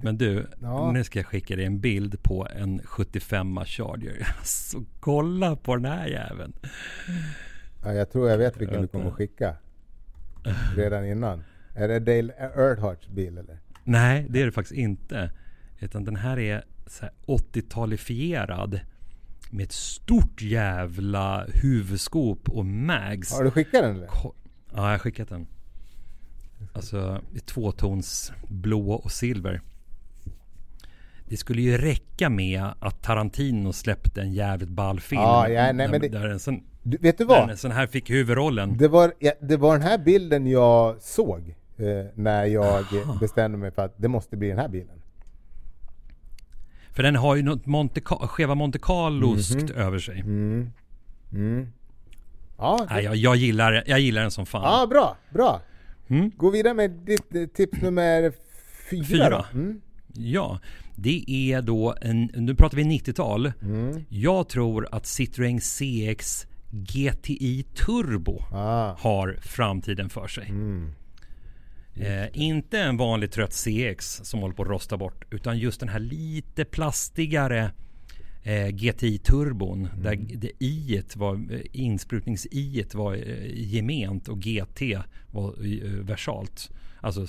Men 0.02 0.19
du, 0.19 0.46
Ja. 0.62 0.90
nu 0.93 1.04
ska 1.04 1.19
jag 1.19 1.26
skicka 1.26 1.56
dig 1.56 1.64
en 1.64 1.81
bild 1.81 2.22
på 2.22 2.48
en 2.56 2.81
75 2.84 3.58
Charger. 3.64 4.26
Så 4.44 4.84
kolla 5.00 5.56
på 5.56 5.76
den 5.76 5.84
här 5.84 6.06
jäveln. 6.06 6.52
Ja, 7.84 7.93
jag 7.93 8.10
tror 8.10 8.31
jag 8.31 8.38
vet 8.38 8.60
vilken 8.60 8.82
du 8.82 8.88
kommer 8.88 9.06
att 9.08 9.14
skicka. 9.14 9.56
Redan 10.76 11.06
innan. 11.06 11.43
Är 11.75 11.88
det 11.88 11.98
Dale 12.00 12.32
Earnhardts 12.38 13.08
bil 13.08 13.38
eller? 13.38 13.58
Nej, 13.84 14.26
det 14.31 14.43
är 14.43 14.46
det 14.46 14.52
faktiskt 14.52 14.78
inte. 14.78 15.31
Utan 15.78 16.04
den 16.04 16.16
här 16.16 16.38
är 16.38 16.64
så 16.87 17.02
här 17.04 17.12
80-talifierad. 17.26 18.81
Med 19.50 19.64
ett 19.64 19.72
stort 19.72 20.42
jävla 20.42 21.46
huvudskop 21.62 22.49
och 22.49 22.66
mags. 22.66 23.32
Har 23.32 23.44
du 23.44 23.50
skickat 23.50 23.82
den 23.82 23.96
eller? 23.96 24.06
Ko- 24.06 24.34
Ja, 24.75 24.82
jag 24.82 24.90
har 24.90 24.99
skickat 24.99 25.28
den. 25.28 25.46
Alltså 26.72 27.22
i 27.34 27.38
tvåtons 27.40 28.32
blå 28.49 28.92
och 28.92 29.12
silver. 29.12 29.60
Det 31.28 31.37
skulle 31.37 31.62
ju 31.62 31.78
räcka 31.78 32.28
med 32.31 32.64
att 32.78 33.02
Tarantino 33.02 33.73
släppte 33.73 34.20
en 34.23 34.32
jävligt 34.32 34.69
ball 34.69 35.00
film. 35.00 35.20
Ja, 35.20 35.49
ja, 35.49 35.73
nej, 35.73 35.88
men 35.88 36.00
det- 36.00 36.08
där 36.08 36.28
en 36.28 36.38
sån, 36.40 36.61
Du, 36.82 36.96
vet 36.96 37.19
du 37.19 37.25
vad? 37.25 37.50
en 37.50 37.56
sån 37.56 37.70
här 37.70 37.87
fick 37.87 38.11
huvudrollen. 38.11 38.76
Det 38.78 38.88
var, 38.88 39.12
ja, 39.19 39.32
det 39.40 39.56
var 39.56 39.73
den 39.73 39.82
här 39.87 39.99
bilden 39.99 40.46
jag 40.46 41.02
såg 41.02 41.55
eh, 41.76 41.87
när 42.14 42.44
jag 42.44 42.84
Aha. 43.05 43.17
bestämde 43.20 43.58
mig 43.58 43.70
för 43.70 43.84
att 43.84 43.94
det 43.96 44.08
måste 44.08 44.37
bli 44.37 44.49
den 44.49 44.58
här 44.58 44.69
bilen. 44.69 45.02
För 46.93 47.02
den 47.02 47.17
har 47.17 47.37
ju 47.37 47.43
något 47.43 47.67
Monte, 47.67 48.00
skeva 48.05 48.55
Monte 48.55 48.78
Carloskt 48.78 49.62
Mhm. 49.62 49.70
över 49.76 49.99
sig. 49.99 50.20
Mm. 50.20 50.70
Mm. 51.32 51.67
Ja, 52.58 52.87
Nej, 52.90 53.05
jag, 53.05 53.17
jag, 53.17 53.37
gillar, 53.37 53.84
jag 53.87 54.00
gillar 54.00 54.23
den 54.23 54.31
som 54.31 54.46
fan. 54.46 54.62
ja, 54.62 54.87
bra, 54.87 55.17
bra. 55.31 55.61
Mm. 56.08 56.31
Gå 56.37 56.50
vidare 56.50 56.75
med 56.75 56.90
ditt 56.90 57.34
eh, 57.34 57.46
tips 57.46 57.82
nummer 57.82 58.32
fyra. 58.90 59.05
Fyra. 59.05 59.44
Mm. 59.55 59.81
Ja, 60.14 60.58
det 60.96 61.25
är 61.31 61.62
då 61.62 61.94
en, 62.00 62.31
nu 62.34 62.54
pratar 62.54 62.76
vi 62.76 62.82
90-tal. 62.84 63.52
Mm. 63.62 64.04
Jag 64.08 64.48
tror 64.48 64.88
att 64.93 65.04
Citroën 65.04 65.60
CX 65.60 66.46
GTI 66.70 67.62
Turbo 67.62 68.43
Ah. 68.52 68.94
har 68.98 69.38
framtiden 69.43 70.08
för 70.08 70.26
sig. 70.28 70.48
Mm. 70.48 70.90
Eh, 71.94 72.26
inte 72.32 72.78
en 72.81 72.96
vanlig 72.96 73.31
trött 73.32 73.52
CX 73.52 74.20
som 74.25 74.40
håller 74.40 74.54
på 74.54 74.62
att 74.62 74.69
rosta 74.69 74.96
bort. 74.96 75.25
Utan 75.31 75.58
just 75.58 75.81
den 75.81 75.88
här 75.88 75.98
lite 76.00 76.64
plastigare 76.64 77.70
eh, 78.42 78.69
GTI 78.69 79.19
turbon. 79.19 79.88
Där 80.02 80.16
det 80.16 80.64
i 80.64 81.02
var, 81.16 81.34
eh, 81.34 81.60
insprutnings-i 81.72 82.84
var 82.94 83.14
eh, 83.14 83.46
gement 83.54 84.28
och 84.28 84.38
GT 84.42 84.82
var 85.31 85.49
eh, 85.49 85.90
versalt. 85.90 86.70
Alltså 87.00 87.26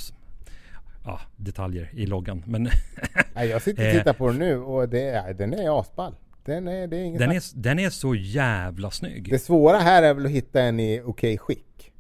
ja, 1.08 1.20
detaljer 1.36 1.90
i 1.94 2.06
loggan. 2.06 2.44
Men 2.48 2.70
jag 3.36 3.62
sitter 3.62 3.88
och 3.88 3.94
tittar 3.94 4.14
på 4.14 4.28
den 4.28 4.38
nu 4.38 4.58
och 4.58 4.90
det 4.90 5.10
är, 5.10 5.34
den 5.34 5.54
är 5.54 5.80
asball. 5.80 6.16
Den 6.46 6.68
är, 6.68 6.88
det 6.88 6.98
är 6.98 7.04
inget 7.04 7.20
den, 7.20 7.32
är, 7.32 7.44
den 7.56 7.80
är 7.80 7.90
så 7.90 8.16
jävla 8.16 8.92
snygg. 8.92 9.32
Det 9.32 9.40
svåra 9.40 9.78
här 9.78 10.04
är 10.04 10.14
väl 10.14 10.26
att 10.26 10.32
hitta 10.32 10.62
en 10.62 10.80
i 10.80 11.02
okej 11.06 11.38
skick. 11.38 11.92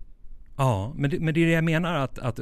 Ja, 0.58 0.94
men 0.96 1.10
det, 1.10 1.20
men 1.20 1.34
det 1.34 1.42
är 1.42 1.46
det 1.46 1.52
jag 1.52 1.64
menar 1.64 1.94
att, 1.94 2.20
att 2.20 2.36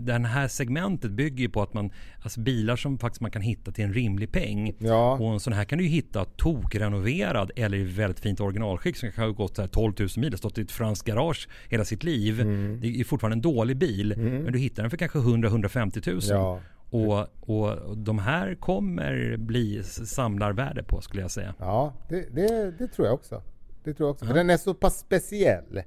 den 0.00 0.24
här 0.24 0.48
segmentet 0.48 1.10
bygger 1.10 1.42
ju 1.42 1.48
på 1.48 1.62
att 1.62 1.74
man, 1.74 1.90
alltså 2.22 2.40
bilar 2.40 2.76
som 2.76 2.98
faktiskt 2.98 3.20
man 3.20 3.30
kan 3.30 3.42
hitta 3.42 3.70
till 3.72 3.84
en 3.84 3.92
rimlig 3.94 4.32
peng. 4.32 4.74
Ja. 4.78 5.12
Och 5.12 5.32
en 5.32 5.40
sån 5.40 5.52
här 5.52 5.64
kan 5.64 5.78
du 5.78 5.84
ju 5.84 5.90
hitta 5.90 6.24
tokrenoverad 6.24 7.50
eller 7.56 7.78
i 7.78 7.84
väldigt 7.84 8.20
fint 8.20 8.40
originalskick 8.40 8.96
som 8.96 9.12
kan 9.12 9.24
ha 9.24 9.30
gått 9.30 9.56
så 9.56 9.62
här 9.62 9.68
12 9.68 9.94
000 10.00 10.08
mil, 10.16 10.38
stått 10.38 10.58
i 10.58 10.62
ett 10.62 10.70
franskt 10.70 11.06
garage 11.06 11.48
hela 11.68 11.84
sitt 11.84 12.04
liv. 12.04 12.40
Mm. 12.40 12.80
Det 12.80 13.00
är 13.00 13.04
fortfarande 13.04 13.34
en 13.34 13.40
dålig 13.40 13.76
bil, 13.76 14.14
men 14.16 14.52
du 14.52 14.58
hittar 14.58 14.82
den 14.82 14.90
för 14.90 14.96
kanske 14.96 15.18
100-150 15.18 16.12
000. 16.12 16.20
Ja. 16.28 16.60
Och, 16.90 17.48
och 17.48 17.96
de 17.98 18.18
här 18.18 18.54
kommer 18.54 19.36
bli 19.36 19.82
samlarvärde 19.84 20.82
på 20.82 21.00
skulle 21.00 21.22
jag 21.22 21.30
säga. 21.30 21.54
Ja, 21.58 21.92
det, 22.08 22.34
det, 22.34 22.70
det 22.78 22.88
tror 22.88 23.06
jag 23.06 23.14
också. 23.14 23.42
Det 23.84 23.94
tror 23.94 24.08
jag 24.08 24.12
också. 24.12 24.26
För 24.26 24.34
den 24.34 24.50
är 24.50 24.56
så 24.56 24.74
pass 24.74 24.98
speciell. 24.98 25.82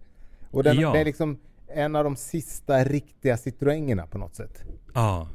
Och 0.51 0.63
den, 0.63 0.79
Ja. 0.79 0.91
det 0.93 0.99
är 0.99 1.05
liksom 1.05 1.37
en 1.67 1.95
av 1.95 2.03
de 2.03 2.15
sista 2.15 2.83
riktiga 2.83 3.37
Citroëngerna 3.37 4.07
på 4.07 4.17
något 4.17 4.35
sätt. 4.35 4.63
Ja, 4.93 5.29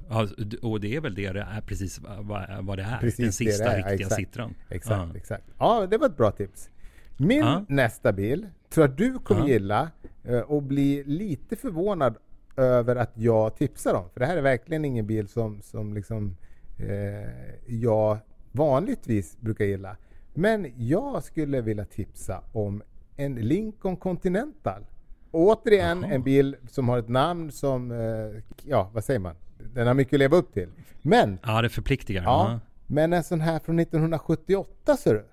och 0.63 0.81
det 0.81 0.97
är 0.97 1.01
väl 1.01 1.15
det 1.15 1.33
det 1.33 1.41
är 1.41 1.61
precis 1.61 2.01
vad, 2.19 2.79
det 2.79 2.83
är. 2.83 2.99
Precis 3.01 3.17
Den 3.25 3.33
sista 3.33 3.65
det 3.65 3.77
riktiga 3.77 3.95
exakt. 3.95 4.15
Citran. 4.17 4.55
Exakt, 4.69 5.11
Ja. 5.13 5.19
exakt. 5.19 5.45
Ja, 5.59 5.87
det 5.91 5.99
var 5.99 6.07
ett 6.07 6.17
bra 6.17 6.31
tips. 6.31 6.71
Min 7.17 7.39
Ja. 7.39 7.65
nästa 7.69 8.13
bil 8.13 8.47
tror 8.71 8.87
jag 8.87 8.97
du 8.97 9.19
kommer 9.19 9.41
Ja. 9.41 9.49
gilla 9.49 9.91
eh, 10.25 10.39
och 10.41 10.63
bli 10.63 11.05
lite 11.05 11.57
förvånad 11.57 12.17
över 12.57 12.97
att 12.97 13.13
jag 13.15 13.57
tipsar 13.57 13.95
om. 13.95 14.11
För 14.13 14.21
det 14.21 14.27
här 14.27 14.37
är 14.37 14.43
verkligen 14.43 14.85
ingen 14.85 15.07
bil 15.07 15.29
som, 15.29 15.63
som 15.63 15.95
liksom, 15.95 16.37
eh, 16.79 17.31
jag 17.67 18.19
vanligtvis 18.53 19.41
brukar 19.41 19.65
gilla. 19.65 19.97
Men 20.35 20.73
jag 20.77 21.25
skulle 21.25 21.61
vilja 21.61 21.85
tipsa 21.85 22.43
om 22.53 22.83
en 23.17 23.35
Lincoln 23.35 23.97
Continental. 23.97 24.87
Återigen 25.31 26.03
Jaha. 26.03 26.11
en 26.13 26.23
bil 26.23 26.57
som 26.71 26.89
har 26.89 26.99
ett 26.99 27.09
namn 27.09 27.53
som, 27.53 27.91
eh, 27.91 28.43
ja 28.65 28.91
vad 28.95 29.05
säger 29.05 29.21
man? 29.21 29.35
Den 29.75 29.87
har 29.87 29.95
mycket 29.95 30.13
att 30.15 30.19
leva 30.19 30.37
upp 30.37 30.53
till. 30.55 30.69
Men 31.03 31.39
Ja, 31.43 31.63
det 31.63 31.69
förpliktigar. 31.69 32.23
Ja, 32.23 32.61
men 32.87 33.13
en 33.13 33.25
sån 33.25 33.41
här 33.41 33.59
från 33.59 33.77
1978 33.79 34.97
ser 34.97 35.15
du. 35.15 35.25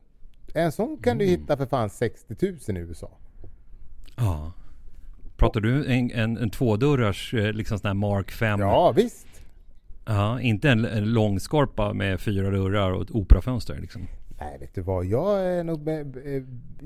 En 0.60 0.72
sån 0.72 0.98
kan 0.98 1.18
du 1.18 1.26
Mm. 1.26 1.40
hitta 1.40 1.58
för 1.58 1.66
fan 1.66 1.90
60 1.90 2.36
000 2.68 2.78
i 2.78 2.80
USA. 2.82 3.12
ja. 4.18 4.52
Pratar 5.38 5.60
du 5.62 5.86
en, 5.94 6.12
en, 6.12 6.38
en 6.38 6.50
tvådörrars 6.50 7.34
eh, 7.34 7.54
liksom 7.54 7.80
sån 7.80 7.88
här 7.88 7.94
Mark 7.94 8.32
5? 8.32 8.60
Ja, 8.60 8.92
visst. 8.92 9.28
Ja, 10.06 10.42
inte 10.42 10.70
en, 10.70 10.86
en 10.86 11.14
långskorpa 11.14 11.94
med 11.94 12.20
fyra 12.22 12.50
dörrar 12.50 12.92
och 12.92 13.02
ett 13.02 13.12
operafönster 13.12 13.78
liksom. 13.82 14.02
Nej, 14.40 14.58
vet 14.60 14.76
du 14.76 14.82
vad? 14.82 15.06
Jag, 15.06 15.46
är 15.46 15.64
nog 15.64 15.90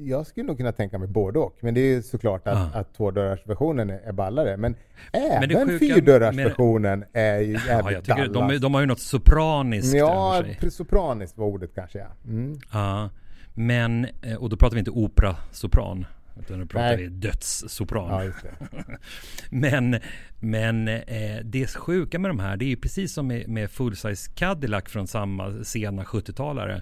jag 0.08 0.28
skulle 0.28 0.48
nog 0.48 0.58
kunna 0.58 0.72
tänka 0.72 0.98
mig 0.98 1.08
både 1.08 1.40
och. 1.40 1.58
Men 1.62 1.74
det 1.74 1.82
är 1.82 2.02
såklart 2.02 2.48
att, 2.48 2.58
Ah. 2.76 2.80
att 2.80 2.94
tvådörrarsversionen 2.94 3.90
är, 3.90 4.12
ballare. 4.12 4.58
Men 4.58 4.76
Men 5.14 5.52
även 5.52 5.80
fyrdörrarsversionen 5.80 7.06
är 7.14 7.40
ju 7.40 7.52
jävligt 7.68 8.08
Ja, 8.08 8.28
de, 8.28 8.58
de 8.58 8.74
har 8.74 8.82
ju 8.82 8.88
något 8.88 9.00
sopraniskt 9.00 9.94
Ja, 9.96 10.36
över 10.38 10.48
sig. 10.48 10.58
pre- 10.62 10.70
sopraniskt 10.70 11.38
var 11.38 11.46
ordet 11.48 11.76
kanske 11.76 12.00
ja. 12.00 12.08
Mm. 12.28 12.60
Ja, 12.72 13.10
men, 13.54 14.08
eh, 14.22 14.36
och 14.36 14.50
då 14.50 14.58
pratar 14.58 14.74
vi 14.76 14.80
inte 14.80 14.92
opera-sopran. 14.92 16.06
Utan 16.40 16.60
då 16.60 16.66
pratar 16.66 16.88
Nej. 16.88 16.98
vi 16.98 17.08
dödssopran. 17.08 18.26
Ja. 18.44 18.68
Men, 19.50 20.00
men 20.40 20.88
eh, 20.88 21.38
det 21.44 21.70
sjuka 21.70 22.20
med 22.20 22.30
de 22.32 22.40
här, 22.40 22.58
det 22.58 22.66
är 22.66 22.70
ju 22.70 22.76
precis 22.78 23.14
som 23.14 23.28
med, 23.28 23.48
med 23.50 23.70
full-size 23.70 24.32
Cadillac 24.36 24.84
från 24.88 25.08
samma 25.08 25.64
sena 25.64 26.04
70-talare. 26.04 26.82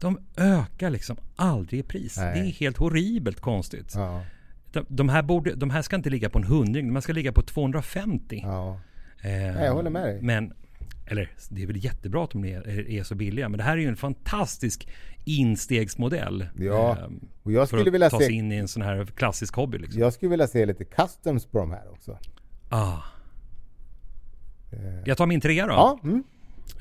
De 0.00 0.18
ökar 0.36 0.90
liksom 0.90 1.16
aldrig 1.36 1.80
i 1.80 1.82
pris. 1.82 2.16
Nej. 2.16 2.34
Det 2.34 2.48
är 2.48 2.52
helt 2.52 2.76
horribelt 2.76 3.40
konstigt. 3.40 3.92
Ja, 3.94 4.24
De, 4.72 4.86
de, 4.88 5.08
här 5.08 5.22
borde, 5.22 5.54
de 5.54 5.70
här 5.70 5.82
ska 5.82 5.96
inte 5.96 6.10
ligga 6.10 6.30
på 6.30 6.38
en 6.38 6.44
hundring, 6.44 6.86
de 6.86 6.94
här 6.96 7.00
ska 7.00 7.12
ligga 7.12 7.32
på 7.32 7.42
250. 7.42 8.40
ja. 8.44 8.80
Eh, 9.22 9.64
jag 9.64 9.72
håller 9.74 9.90
med 9.90 10.02
dig. 10.02 10.22
Men, 10.22 10.52
eller 11.06 11.30
det 11.50 11.62
är 11.62 11.66
väl 11.66 11.84
jättebra 11.84 12.24
att 12.24 12.30
de 12.30 12.44
är, 12.44 12.90
är, 12.90 13.02
så 13.02 13.14
billiga. 13.14 13.48
Men 13.48 13.58
det 13.58 13.64
här 13.64 13.72
är 13.72 13.80
ju 13.80 13.88
en 13.88 13.96
fantastisk 13.96 14.88
instegsmodell. 15.24 16.48
Ja, 16.58 16.98
eh, 16.98 17.06
och 17.42 17.52
jag 17.52 17.68
för 17.70 17.76
skulle 17.76 17.88
att 17.90 17.94
vilja 17.94 18.10
ta 18.10 18.18
se- 18.18 18.24
sig 18.24 18.34
in 18.34 18.52
i 18.52 18.56
en 18.56 18.68
sån 18.68 18.82
här 18.82 19.04
klassisk 19.04 19.54
hobby. 19.54 19.78
Liksom. 19.78 20.00
Jag 20.00 20.12
skulle 20.12 20.30
vilja 20.30 20.46
se 20.46 20.66
lite 20.66 20.84
customs 20.84 21.46
på 21.46 21.58
de 21.58 21.70
här 21.70 21.92
också. 21.92 22.18
Ah. 22.68 22.98
Jag 25.04 25.16
tar 25.16 25.26
min 25.26 25.40
trea 25.40 25.66
då. 25.66 25.72
Ja, 25.72 26.00
mm. 26.02 26.24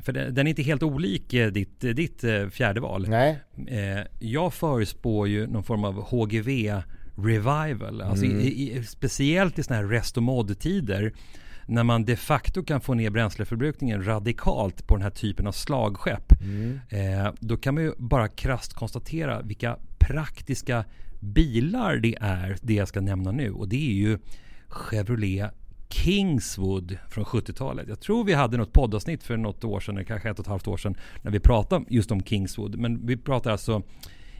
För 0.05 0.13
den, 0.13 0.47
är 0.47 0.49
inte 0.49 0.61
helt 0.61 0.83
olik 0.83 1.33
eh, 1.33 1.51
ditt, 1.51 1.83
eh, 1.83 1.89
ditt 1.89 2.23
eh, 2.23 2.47
fjärde 2.47 2.81
val. 2.81 3.05
nej. 3.09 3.39
Jag 4.19 4.53
förespår 4.53 5.27
ju 5.27 5.47
någon 5.47 5.63
form 5.63 5.83
av 5.83 5.93
HGV 6.01 6.81
revival. 7.17 8.01
Alltså 8.01 8.25
Mm. 8.25 8.39
i, 8.39 8.47
i, 8.47 8.83
speciellt 8.83 9.59
i 9.59 9.63
sådana 9.63 9.81
här 9.81 9.89
rest 9.89 10.17
och 10.17 10.23
mod-tider. 10.23 11.13
När 11.65 11.83
man 11.83 12.05
de 12.05 12.15
facto 12.15 12.63
kan 12.63 12.81
få 12.81 12.93
ner 12.93 13.09
bränsleförbrukningen 13.09 14.05
radikalt 14.05 14.87
på 14.87 14.95
den 14.95 15.03
här 15.03 15.09
typen 15.09 15.47
av 15.47 15.51
slagskepp. 15.51 16.41
Mm. 16.41 16.79
Eh, 16.89 17.33
då 17.39 17.57
kan 17.57 17.73
man 17.73 17.83
ju 17.83 17.91
bara 17.97 18.27
krasst 18.27 18.73
konstatera 18.73 19.41
vilka 19.41 19.77
praktiska 19.99 20.85
bilar 21.19 21.97
det 21.97 22.15
är, 22.21 22.57
det 22.61 22.73
jag 22.73 22.87
ska 22.87 23.01
nämna 23.01 23.31
nu. 23.31 23.51
Och 23.51 23.69
det 23.69 23.89
är 23.89 23.93
ju 23.93 24.19
Chevrolet 24.67 25.53
Kingswood 25.89 26.97
från 27.09 27.25
70-talet. 27.25 27.87
Jag 27.87 27.99
tror 27.99 28.23
vi 28.23 28.33
hade 28.33 28.57
något 28.57 28.73
poddavsnitt 28.73 29.23
för 29.23 29.37
något 29.37 29.63
år 29.63 29.79
sedan, 29.79 29.95
eller 29.95 30.05
kanske 30.05 30.29
ett 30.29 30.39
och 30.39 30.45
ett 30.45 30.49
halvt 30.49 30.67
år 30.67 30.77
sedan, 30.77 30.95
när 31.21 31.31
vi 31.31 31.39
pratade 31.39 31.85
just 31.89 32.11
om 32.11 32.23
Kingswood. 32.23 32.77
Men 32.77 33.05
vi 33.07 33.17
pratar 33.17 33.51
alltså 33.51 33.83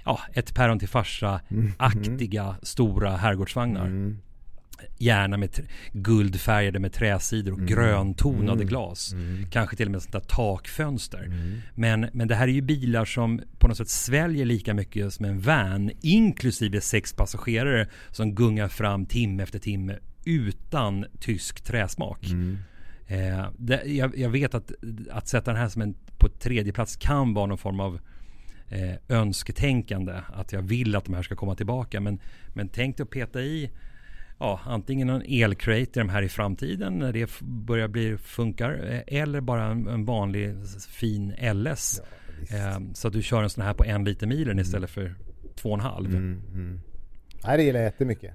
ja, 0.06 0.20
ett 0.34 0.56
päron 0.56 0.80
till 0.80 0.88
farsa-aktiga 0.88 2.56
stora 2.62 3.18
herrgårdsvagnar. 3.18 3.86
Mm. 3.86 4.18
Gärna 4.98 5.38
med 5.38 5.60
guldfärgade 5.94 6.80
med 6.80 6.94
träsidor 6.94 7.54
och 7.54 7.60
gröntonade 7.60 8.54
Mm. 8.54 8.68
glas. 8.68 9.14
Mm. 9.14 9.50
Kanske 9.50 9.76
till 9.76 9.86
och 9.86 9.92
med 9.92 10.02
sånt 10.02 10.14
där 10.14 10.20
takfönster. 10.20 11.24
Mm. 11.24 11.62
Men, 11.76 12.10
men 12.14 12.28
det 12.28 12.36
här 12.36 12.48
är 12.48 12.52
ju 12.52 12.62
bilar 12.62 13.06
som 13.06 13.42
på 13.60 13.68
något 13.68 13.78
sätt 13.78 13.90
sväljer 13.90 14.46
lika 14.46 14.74
mycket 14.74 15.14
som 15.14 15.26
en 15.26 15.42
van, 15.42 15.92
inklusive 16.02 16.82
sex 16.82 17.14
passagerare 17.14 17.88
som 18.12 18.36
gungar 18.36 18.68
fram 18.68 19.06
timme 19.06 19.44
efter 19.44 19.60
timme 19.60 19.98
utan 20.28 21.06
tysk 21.20 21.62
träsmak. 21.64 22.26
Mm. 22.26 22.58
Eh, 23.08 23.50
det, 23.58 23.82
jag, 23.86 24.18
jag 24.18 24.30
vet 24.30 24.54
att, 24.54 24.72
att 25.12 25.28
sätta 25.28 25.52
den 25.52 25.62
här 25.62 25.70
som 25.70 25.82
en 25.82 25.96
på 26.18 26.30
tredje 26.30 26.74
plats 26.74 26.96
kan 26.96 27.34
vara 27.34 27.46
någon 27.46 27.58
form 27.58 27.80
av 27.80 28.00
eh, 28.70 28.96
önsketänkande. 29.10 30.14
Att 30.34 30.54
jag 30.54 30.62
vill 30.62 30.96
att 30.96 31.06
de 31.06 31.14
här 31.14 31.24
ska 31.24 31.36
komma 31.36 31.56
tillbaka. 31.56 32.00
Men, 32.00 32.20
men 32.54 32.70
tänk 32.70 32.98
dig 32.98 33.04
att 33.04 33.10
peta 33.10 33.42
i 33.42 33.72
ja, 34.40 34.60
antingen 34.66 35.10
en 35.10 35.22
elcrate 35.28 35.82
i 35.82 35.88
de 35.94 36.10
här 36.10 36.22
i 36.22 36.30
framtiden 36.30 37.00
när 37.00 37.14
det 37.14 37.32
börjar 37.42 37.88
bli 37.88 38.18
funkar. 38.18 38.92
eh, 38.92 39.20
Eller 39.22 39.42
bara 39.42 39.66
en, 39.66 39.88
en 39.88 40.06
vanlig 40.06 40.56
fin 40.90 41.34
LS. 41.54 42.02
Ja, 42.50 42.58
eh, 42.58 42.80
så 42.94 43.08
att 43.08 43.14
du 43.14 43.22
kör 43.22 43.44
en 43.44 43.50
sån 43.50 43.64
här 43.64 43.74
på 43.74 43.86
en 43.86 44.04
liter 44.04 44.28
milen 44.28 44.60
istället 44.60 44.90
för 44.90 45.16
två 45.56 45.70
och 45.70 45.76
en 45.78 45.82
halv. 45.82 46.10
Mm. 46.10 46.42
Mm. 46.54 46.80
Nej, 47.44 47.58
det 47.58 47.64
gillar 47.64 47.80
jag 47.80 47.86
jättemycket. 47.88 48.34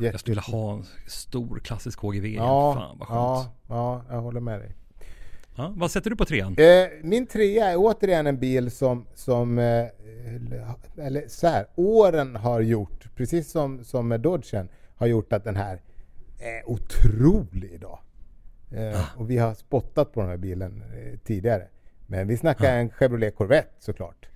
Jag 0.00 0.20
skulle 0.20 0.30
vilja 0.30 0.58
ha 0.58 0.72
en 0.72 0.84
stor 1.06 1.58
klassisk 1.58 1.98
KGV. 1.98 2.34
Ja, 2.34 2.74
Fan 2.74 2.98
vad 2.98 3.08
skönt. 3.08 3.18
ja, 3.18 3.52
ja, 3.68 4.14
jag 4.14 4.20
håller 4.20 4.40
med 4.40 4.60
dig. 4.60 4.74
Ja, 5.56 5.72
vad 5.76 5.90
sätter 5.90 6.10
du 6.10 6.16
på 6.16 6.24
trean? 6.24 6.56
Eh, 6.58 6.88
min 7.02 7.26
trea 7.26 7.70
är 7.70 7.76
återigen 7.76 8.26
en 8.26 8.38
bil 8.38 8.70
som, 8.70 9.06
som 9.14 9.58
eh, 9.58 9.86
eller 10.96 11.28
så 11.28 11.46
här, 11.46 11.66
åren 11.74 12.36
har 12.36 12.60
gjort, 12.60 13.08
precis 13.16 13.50
som, 13.50 13.84
som 13.84 14.08
med 14.08 14.20
Dodgen, 14.20 14.68
har 14.96 15.06
gjort 15.06 15.32
att 15.32 15.44
den 15.44 15.56
här 15.56 15.80
är 16.38 16.70
otrolig 16.70 17.70
idag. 17.72 17.98
Eh, 18.70 19.20
och 19.20 19.30
vi 19.30 19.38
har 19.38 19.54
spottat 19.54 20.12
på 20.12 20.20
den 20.20 20.30
här 20.30 20.36
bilen 20.36 20.82
eh, 20.82 21.18
tidigare. 21.18 21.68
Men 22.06 22.28
vi 22.28 22.36
snackar 22.36 22.76
en 22.76 22.90
Chevrolet 22.90 23.36
Corvette 23.36 23.70
såklart. 23.78 24.28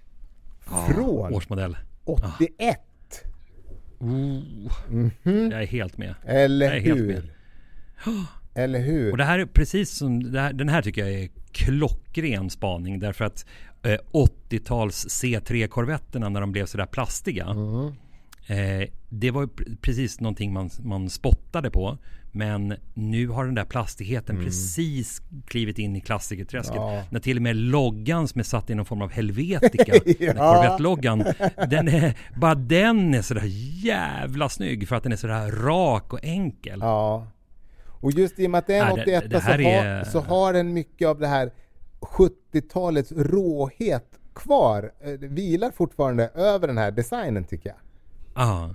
Från 0.58 1.34
Årsmodell. 1.34 1.76
81! 2.04 2.80
Oh, 3.98 5.10
Jag 5.22 5.62
är 5.62 5.66
helt 5.66 5.98
med. 5.98 6.14
Eller 6.24 6.66
Jag 6.66 6.76
är 6.76 6.80
helt 6.80 6.98
hur? 7.00 7.06
med. 7.06 7.22
Eller 8.54 8.80
hur? 8.80 9.10
Och 9.12 9.18
det 9.18 9.24
här 9.24 9.38
är 9.38 9.46
precis 9.46 9.90
som, 9.90 10.34
här, 10.34 10.52
den 10.52 10.68
här 10.68 10.82
tycker 10.82 11.00
jag 11.06 11.20
är 11.20 11.28
klockren 11.52 12.50
spaning 12.50 12.98
därför 12.98 13.24
att 13.24 13.46
eh, 13.82 13.98
80-tals 14.12 15.06
C3-korvetterna 15.06 16.28
när 16.28 16.40
de 16.40 16.52
blev 16.52 16.66
sådär 16.66 16.86
plastiga. 16.86 17.46
Mm. 17.46 17.92
Eh, 18.46 18.88
det 19.08 19.30
var 19.30 19.48
precis 19.80 20.20
någonting 20.20 20.52
man, 20.52 20.70
man 20.82 21.10
spottade 21.10 21.70
på. 21.70 21.98
Men 22.32 22.74
nu 22.94 23.28
har 23.28 23.44
den 23.44 23.54
där 23.54 23.64
plastigheten 23.64 24.44
precis 24.44 25.22
klivit 25.46 25.78
in 25.78 25.96
i 25.96 26.00
klassikerträsket. 26.00 26.76
Mm. 26.76 26.94
Ja. 26.94 27.02
När 27.10 27.20
till 27.20 27.36
och 27.36 27.42
med 27.42 27.56
loggan 27.56 28.28
som 28.28 28.38
är 28.38 28.42
satt 28.42 28.70
i 28.70 28.74
någon 28.74 28.86
form 28.86 29.02
av 29.02 29.10
Helvetica, 29.10 29.92
Ja. 30.18 30.32
Corvette-loggan, 30.32 31.24
den 31.70 31.88
är, 31.88 32.18
bara 32.40 32.54
den 32.54 33.14
är 33.14 33.22
sådär 33.22 33.42
jävla 33.84 34.48
snygg 34.48 34.88
för 34.88 34.96
att 34.96 35.02
den 35.02 35.12
är 35.12 35.16
sådär 35.16 35.50
rak 35.50 36.12
och 36.12 36.20
enkel. 36.22 36.78
Ja. 36.82 37.26
Och 38.00 38.12
just 38.12 38.38
i 38.38 38.46
och 38.46 38.50
med 38.50 38.58
att 38.58 38.66
det 38.66 38.74
är 38.74 38.86
en 38.90 38.94
Nej, 38.96 39.04
det- 39.06 39.18
81 39.18 39.30
det 39.30 39.40
så, 39.40 39.46
har, 39.50 39.58
är- 39.58 40.04
så 40.04 40.20
har 40.20 40.52
den 40.52 40.72
mycket 40.72 41.08
av 41.08 41.18
det 41.18 41.26
här 41.26 41.50
70-talets 42.00 43.12
råhet 43.12 44.06
kvar. 44.34 44.90
Eh, 45.04 45.10
Det 45.12 45.28
vilar 45.28 45.70
fortfarande 45.70 46.28
över 46.34 46.66
den 46.68 46.78
här 46.78 46.90
designen 46.90 47.44
tycker 47.44 47.68
jag. 47.68 47.76
Ja. 48.36 48.74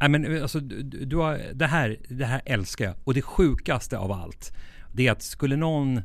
Nej 0.00 0.08
men 0.08 0.42
alltså, 0.42 0.60
du, 0.60 0.82
du 1.04 1.16
har, 1.16 1.40
det, 1.54 1.66
här, 1.66 1.96
det 2.08 2.24
här 2.24 2.40
älskar 2.44 2.84
jag. 2.84 2.94
Och 3.04 3.14
det 3.14 3.22
sjukaste 3.22 3.98
av 3.98 4.12
allt. 4.12 4.52
Det 4.92 5.06
är 5.06 5.12
att 5.12 5.22
skulle 5.22 5.56
någon... 5.56 6.00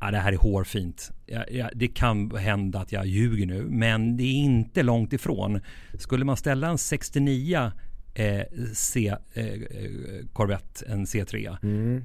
Ja, 0.00 0.10
det 0.10 0.18
här 0.18 0.32
är 0.32 0.36
hårfint. 0.36 1.12
Ja, 1.26 1.44
ja, 1.50 1.70
det 1.74 1.88
kan 1.88 2.30
hända 2.36 2.78
att 2.80 2.92
jag 2.92 3.06
ljuger 3.06 3.46
nu. 3.46 3.66
Men 3.70 4.16
det 4.16 4.22
är 4.22 4.34
inte 4.34 4.82
långt 4.82 5.12
ifrån. 5.12 5.60
Skulle 5.98 6.24
man 6.24 6.36
ställa 6.36 6.68
en 6.68 6.78
69 6.78 7.72
eh, 8.14 8.42
C, 8.74 9.14
eh, 9.34 9.44
eh, 9.44 9.56
Corvette, 10.32 10.84
en 10.86 11.04
C3, 11.04 11.56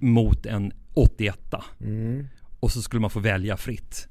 mot 0.03 0.45
en 0.45 0.73
81 0.93 1.37
Mm. 1.81 2.27
och 2.59 2.71
så 2.71 2.81
skulle 2.81 2.99
man 2.99 3.09
få 3.09 3.19
välja 3.19 3.57
fritt. 3.57 4.07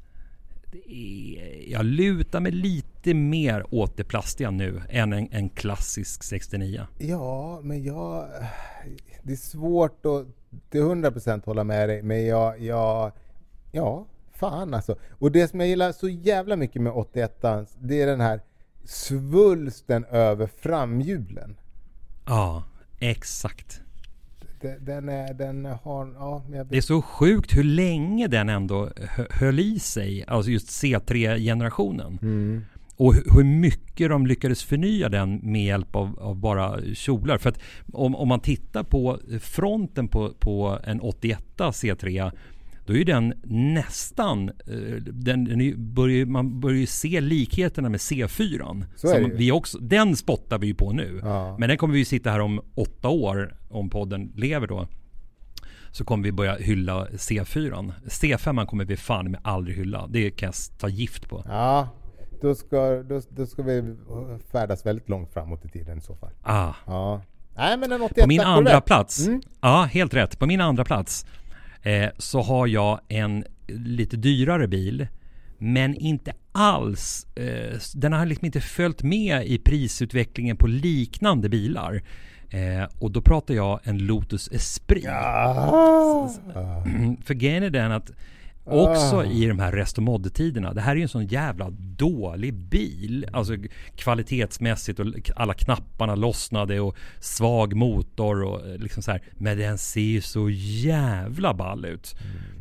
Är, 0.72 1.70
jag 1.70 1.84
lutar 1.84 2.40
mig 2.40 2.52
lite 2.52 3.14
mer 3.14 3.74
åt 3.74 3.96
det 3.96 4.04
plastiga 4.04 4.50
nu 4.50 4.82
än 4.88 5.12
en, 5.12 5.28
en 5.32 5.48
klassisk 5.48 6.22
69. 6.22 6.86
Ja, 6.98 7.60
men 7.62 7.84
jag... 7.84 8.28
Det 9.22 9.32
är 9.32 9.36
svårt 9.36 10.06
att 10.06 10.26
till 10.70 10.80
100% 10.80 11.44
hålla 11.44 11.64
med 11.64 11.88
dig, 11.88 12.02
men 12.02 12.26
jag... 12.26 12.60
jag 12.60 13.12
ja, 13.72 14.06
fan 14.32 14.74
alltså. 14.74 14.96
Och 15.10 15.32
det 15.32 15.48
som 15.48 15.60
jag 15.60 15.68
gillar 15.68 15.92
så 15.92 16.08
jävla 16.08 16.56
mycket 16.56 16.82
med 16.82 16.92
81 16.92 17.44
det 17.80 18.02
är 18.02 18.06
den 18.06 18.20
här 18.20 18.40
svulsten 18.84 20.04
över 20.04 20.46
framhjulen. 20.46 21.56
Ja, 22.26 22.64
exakt. 22.98 23.82
Den, 24.80 25.08
är, 25.08 25.34
den 25.34 25.64
har... 25.64 26.12
Ja, 26.14 26.44
jag 26.52 26.66
Det 26.66 26.76
är 26.76 26.80
så 26.80 27.02
sjukt 27.02 27.56
hur 27.56 27.64
länge 27.64 28.26
den 28.28 28.48
ändå 28.48 28.90
hö- 28.96 29.26
höll 29.30 29.58
i 29.60 29.78
sig, 29.78 30.24
alltså 30.26 30.50
just 30.50 30.68
C3-generationen. 30.68 32.18
Mm. 32.22 32.64
Och 32.96 33.14
hu- 33.14 33.34
hur 33.34 33.44
mycket 33.44 34.08
de 34.10 34.26
lyckades 34.26 34.62
förnya 34.64 35.08
den 35.08 35.40
med 35.42 35.64
hjälp 35.64 35.96
av, 35.96 36.18
av 36.20 36.36
bara 36.36 36.80
kjolar. 36.94 37.38
För 37.38 37.48
att 37.50 37.60
om, 37.92 38.16
om 38.16 38.28
man 38.28 38.40
tittar 38.40 38.82
på 38.82 39.18
fronten 39.40 40.08
på, 40.08 40.32
på 40.38 40.78
en 40.84 41.00
81 41.00 41.44
C3 41.58 42.32
då 42.86 42.92
är 42.92 42.96
ju 42.96 43.04
den 43.04 43.34
nästan, 43.44 44.48
eh, 44.48 44.96
den, 45.02 45.44
den 45.44 45.94
börjar, 45.94 46.26
man 46.26 46.60
börjar 46.60 46.78
ju 46.78 46.86
se 46.86 47.20
likheterna 47.20 47.88
med 47.88 48.00
C4. 48.00 48.84
Så 48.96 49.08
är 49.08 49.20
det 49.20 49.28
Som 49.28 49.36
vi 49.36 49.52
också, 49.52 49.78
den 49.78 50.16
spottar 50.16 50.58
vi 50.58 50.66
ju 50.66 50.74
på 50.74 50.92
nu. 50.92 51.20
Ja. 51.22 51.56
Men 51.58 51.68
den 51.68 51.78
kommer 51.78 51.92
vi 51.92 51.98
ju 51.98 52.04
sitta 52.04 52.30
här 52.30 52.40
om 52.40 52.60
åtta 52.74 53.08
år, 53.08 53.56
om 53.68 53.90
podden 53.90 54.32
lever 54.36 54.66
då. 54.66 54.86
Så 55.92 56.04
kommer 56.04 56.24
vi 56.24 56.32
börja 56.32 56.54
hylla 56.54 57.06
C4. 57.06 57.92
C5 58.04 58.66
kommer 58.66 58.84
vi 58.84 58.96
fan 58.96 59.30
med 59.30 59.40
aldrig 59.44 59.76
hylla. 59.76 60.06
Det 60.06 60.30
kan 60.30 60.46
jag 60.46 60.78
ta 60.78 60.88
gift 60.88 61.28
på. 61.28 61.44
Ja, 61.48 61.88
då 62.42 62.54
ska, 62.54 63.02
då, 63.02 63.20
då 63.30 63.46
ska 63.46 63.62
vi 63.62 63.96
färdas 64.52 64.86
väldigt 64.86 65.08
långt 65.08 65.32
framåt 65.32 65.64
i 65.64 65.68
tiden 65.68 65.98
i 65.98 66.00
så 66.00 66.16
fall. 66.16 66.30
Ah. 66.42 66.74
Ja. 66.86 67.22
Nej 67.56 67.76
men 67.78 67.92
en 67.92 68.02
81 68.02 68.22
På 68.22 68.28
min 68.28 68.40
andra 68.40 68.80
plats, 68.80 69.26
Mm. 69.26 69.40
ja 69.60 69.82
helt 69.92 70.14
rätt. 70.14 70.38
På 70.38 70.46
min 70.46 70.60
andra 70.60 70.84
plats 70.84 71.26
eh, 71.82 72.08
så 72.18 72.42
har 72.42 72.66
jag 72.66 73.00
en 73.08 73.44
lite 73.68 74.16
dyrare 74.16 74.68
bil. 74.68 75.06
Men 75.58 75.94
inte 75.94 76.32
alls, 76.52 77.26
eh, 77.36 77.78
den 77.94 78.12
har 78.12 78.26
liksom 78.26 78.46
inte 78.46 78.60
följt 78.60 79.02
med 79.02 79.46
i 79.46 79.58
prisutvecklingen 79.58 80.56
på 80.56 80.66
liknande 80.66 81.48
bilar. 81.48 82.02
Eh, 82.50 82.88
och 82.98 83.10
då 83.10 83.22
pratar 83.22 83.54
jag 83.54 83.80
en 83.84 83.98
Lotus 83.98 84.48
Esprit. 84.52 85.06
Ah. 85.08 86.28
För 87.24 87.34
grejen 87.34 87.62
är 87.62 87.70
den 87.70 87.92
att 87.92 88.10
också 88.64 89.16
Ah. 89.16 89.24
i 89.24 89.46
de 89.46 89.58
här 89.58 89.72
rest 89.72 89.96
och 89.98 90.02
mod-tiderna. 90.04 90.72
Det 90.74 90.80
här 90.80 90.92
är 90.92 90.96
ju 90.96 91.02
en 91.02 91.08
sån 91.08 91.26
jävla 91.26 91.70
dålig 91.96 92.54
bil. 92.54 93.26
Alltså 93.32 93.56
kvalitetsmässigt 93.96 95.00
och 95.00 95.06
alla 95.36 95.54
knapparna 95.54 96.14
lossnade 96.14 96.80
och 96.80 96.96
svag 97.20 97.74
motor 97.74 98.42
och 98.44 98.66
eh, 98.68 98.76
liksom 98.78 99.02
så 99.02 99.10
här. 99.10 99.22
Men 99.34 99.58
den 99.58 99.78
ser 99.78 100.00
ju 100.00 100.20
så 100.20 100.50
jävla 100.50 101.54
ball 101.54 101.84
ut. 101.84 102.14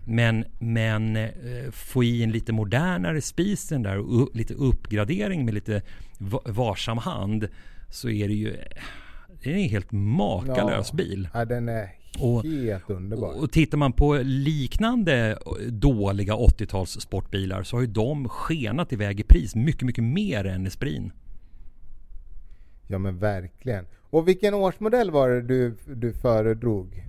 Men, 0.05 0.45
men 0.59 1.15
eh, 1.15 1.29
få 1.71 2.03
i 2.03 2.23
en 2.23 2.31
lite 2.31 2.53
modernare 2.53 3.21
spis 3.21 3.67
den 3.67 3.83
där 3.83 3.97
och 3.97 4.29
lite 4.33 4.53
uppgradering 4.53 5.45
med 5.45 5.53
lite 5.53 5.81
va- 6.17 6.41
varsam 6.45 6.97
hand. 6.97 7.47
Så 7.89 8.09
är 8.09 8.27
det 8.27 8.33
ju 8.33 8.57
det 9.43 9.49
är 9.51 9.55
en 9.55 9.69
helt 9.69 9.91
makalös 9.91 10.89
Ja. 10.91 10.95
bil. 10.97 11.29
Ja, 11.33 11.45
den 11.45 11.69
är 11.69 11.89
Och- 12.19 12.43
helt 12.45 12.89
underbar. 12.89 13.27
Och, 13.27 13.43
och 13.43 13.51
tittar 13.51 13.77
man 13.77 13.93
på 13.93 14.13
liknande 14.23 15.37
dåliga 15.69 16.33
80-tals 16.33 17.01
sportbilar 17.01 17.63
så 17.63 17.75
har 17.77 17.81
ju 17.81 17.87
de 17.87 18.29
skenat 18.29 18.93
iväg 18.93 19.19
i 19.19 19.23
pris 19.23 19.55
mycket, 19.55 19.83
mycket 19.83 20.03
mer 20.03 20.45
än 20.45 20.67
Esprin. 20.67 21.11
Ja 22.87 22.97
men 22.97 23.17
verkligen. 23.19 23.85
Och 24.09 24.27
vilken 24.27 24.53
årsmodell 24.53 25.11
var 25.11 25.29
det 25.29 25.41
du, 25.41 25.75
du 25.87 26.13
föredrog? 26.13 27.05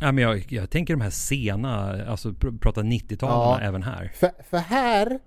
Ja, 0.00 0.12
men 0.12 0.24
jag, 0.24 0.46
jag 0.48 0.70
tänker 0.70 0.94
de 0.94 1.00
här 1.00 1.10
sena, 1.10 2.04
alltså 2.04 2.28
pr- 2.30 2.58
prata 2.58 2.82
90-talen 2.82 3.62
Ja. 3.62 3.68
även 3.68 3.82
här. 3.82 4.12
För, 4.14 4.30
för 4.50 4.58
här 4.58 5.18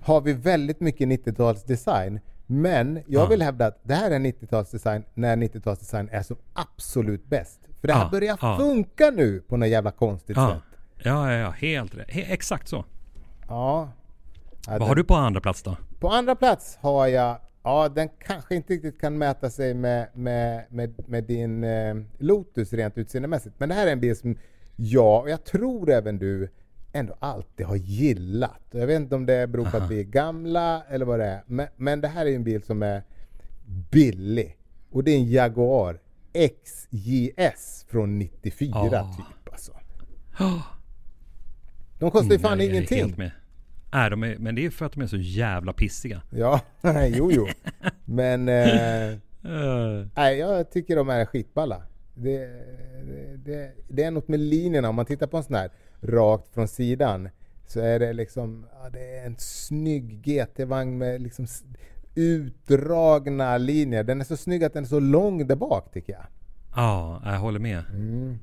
har 0.00 0.20
vi 0.20 0.32
väldigt 0.32 0.80
mycket 0.80 1.08
90-talsdesign. 1.08 2.20
Men 2.46 2.94
jag 2.94 3.04
Ja. 3.24 3.26
vill 3.26 3.42
hävda 3.42 3.66
att 3.66 3.80
det 3.84 3.94
här 3.94 4.10
är 4.10 4.18
90-talsdesign 4.18 5.02
när 5.14 5.36
90-talsdesign 5.36 6.08
är 6.12 6.22
som 6.22 6.36
absolut 6.52 7.26
bäst. 7.26 7.60
För 7.80 7.88
det 7.88 7.94
här 7.94 8.02
Ja, 8.04 8.08
börjar 8.10 8.38
ja. 8.40 8.56
funka 8.58 9.10
nu 9.10 9.40
på 9.40 9.56
något 9.56 9.68
jävla 9.68 9.90
konstigt 9.90 10.36
Ja, 10.36 10.50
sätt. 10.54 10.78
ja, 11.04 11.32
ja, 11.32 11.38
ja 11.38 11.50
helt 11.50 11.94
rätt. 11.94 12.10
He, 12.10 12.20
exakt 12.22 12.68
så. 12.68 12.84
Ja. 13.48 13.88
Vad 14.68 14.80
den- 14.80 14.88
har 14.88 14.94
du 14.94 15.04
på 15.04 15.14
andra 15.14 15.40
plats 15.40 15.62
då? 15.62 15.76
På 16.00 16.08
andra 16.08 16.34
plats 16.36 16.76
har 16.80 17.06
jag, 17.06 17.36
ja 17.62 17.88
den 17.88 18.08
kanske 18.26 18.54
inte 18.54 18.72
riktigt 18.72 19.00
kan 19.00 19.18
mäta 19.18 19.50
sig 19.50 19.74
med, 19.74 20.08
med, 20.14 20.64
med, 20.70 21.08
med 21.08 21.24
din 21.24 21.64
eh, 21.64 21.94
Lotus 22.18 22.72
rent 22.72 22.98
utseendemässigt. 22.98 23.54
Men 23.58 23.68
det 23.68 23.74
här 23.74 23.86
är 23.86 23.92
en 23.92 24.00
bil 24.00 24.16
som 24.16 24.36
jag, 24.76 25.22
och 25.22 25.30
jag 25.30 25.44
tror 25.44 25.90
även 25.90 26.18
du, 26.18 26.48
ändå 26.92 27.14
alltid 27.18 27.66
har 27.66 27.76
gillat. 27.76 28.62
Jag 28.70 28.86
vet 28.86 28.96
inte 29.00 29.14
om 29.14 29.26
det 29.26 29.46
beror 29.46 29.64
på 29.64 29.76
att 29.76 29.90
vi 29.90 30.00
är 30.00 30.04
gamla 30.04 30.82
eller 30.88 31.06
vad 31.06 31.18
det 31.18 31.24
är. 31.26 31.42
Men, 31.46 31.66
men 31.76 32.00
det 32.00 32.08
här 32.08 32.26
är 32.26 32.34
en 32.34 32.44
bil 32.44 32.62
som 32.62 32.82
är 32.82 33.02
billig. 33.90 34.56
Och 34.90 35.04
det 35.04 35.10
är 35.10 35.16
en 35.16 35.30
Jaguar 35.30 35.98
XJS 36.64 37.86
från 37.88 38.18
94 38.18 38.70
Ja. 38.92 39.14
typ 39.16 39.52
alltså. 39.52 39.72
De 41.98 42.10
kostar 42.10 42.32
ju 42.32 42.38
fan 42.38 42.52
Mm, 42.52 42.58
Jag 42.60 42.68
är 42.68 42.70
ingenting. 42.74 42.98
Helt 42.98 43.16
med. 43.18 43.30
Nej, 43.92 44.10
de 44.10 44.22
är, 44.22 44.36
men 44.38 44.54
det 44.54 44.66
är 44.66 44.70
för 44.70 44.86
att 44.86 44.92
de 44.92 45.02
är 45.02 45.06
så 45.06 45.16
jävla 45.16 45.72
pissiga. 45.72 46.22
Ja, 46.30 46.60
jo 47.08 47.32
jo. 47.32 47.46
Men 48.04 48.48
eh, 48.48 49.18
Uh, 49.44 50.06
nej, 50.16 50.38
jag 50.38 50.70
tycker 50.70 50.96
de 50.96 51.08
är 51.08 51.24
skitballa. 51.24 51.82
Det, 52.14 52.38
det, 53.06 53.36
det, 53.36 53.72
det 53.88 54.02
är 54.02 54.10
något 54.10 54.28
med 54.28 54.40
linjerna. 54.40 54.88
Om 54.88 54.94
man 54.94 55.06
tittar 55.06 55.26
på 55.26 55.36
en 55.36 55.44
sån 55.44 55.54
här 55.56 55.70
rakt 56.00 56.54
från 56.54 56.68
sidan 56.68 57.28
så 57.66 57.80
är 57.80 57.98
det 57.98 58.12
liksom, 58.12 58.66
ja, 58.82 58.90
det 58.90 59.16
är 59.18 59.26
en 59.26 59.36
snygg 59.38 60.22
GT-vagn 60.24 60.98
med 60.98 61.22
liksom 61.22 61.46
utdragna 62.16 63.58
linjer. 63.58 64.04
Den 64.04 64.20
är 64.20 64.24
så 64.24 64.36
snygg 64.36 64.64
att 64.64 64.72
den 64.72 64.84
är 64.84 64.88
så 64.88 65.00
lång 65.00 65.46
där 65.46 65.56
bak 65.56 65.92
tycker 65.92 66.12
jag. 66.12 66.26
ja, 66.76 67.22
jag 67.24 67.38
håller 67.38 67.58
med. 67.58 67.84
Mm. 67.90 68.38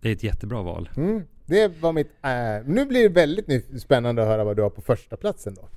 Det 0.00 0.08
är 0.08 0.12
ett 0.12 0.22
jättebra 0.22 0.62
val. 0.62 0.90
Mm, 0.96 1.22
det 1.46 1.80
var 1.80 1.92
mitt... 1.92 2.10
Äh, 2.22 2.30
nu 2.64 2.86
blir 2.86 3.02
det 3.02 3.08
väldigt 3.08 3.82
spännande 3.82 4.22
att 4.22 4.28
höra 4.28 4.44
vad 4.44 4.56
du 4.56 4.62
har 4.62 4.70
på 4.70 4.82
första 4.82 5.16
platsen 5.16 5.54
då. 5.54 5.68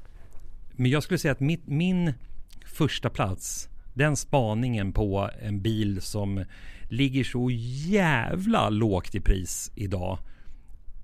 Men 0.71 0.91
jag 0.91 1.03
skulle 1.03 1.17
säga 1.17 1.31
att 1.31 1.39
mitt, 1.39 1.67
min 1.67 2.13
första 2.65 3.09
plats 3.09 3.69
den 3.93 4.15
spaningen 4.15 4.93
på 4.93 5.29
en 5.41 5.61
bil 5.61 6.01
som 6.01 6.45
ligger 6.83 7.23
så 7.23 7.49
jävla 7.87 8.69
lågt 8.69 9.15
i 9.15 9.19
pris 9.19 9.71
idag. 9.75 10.19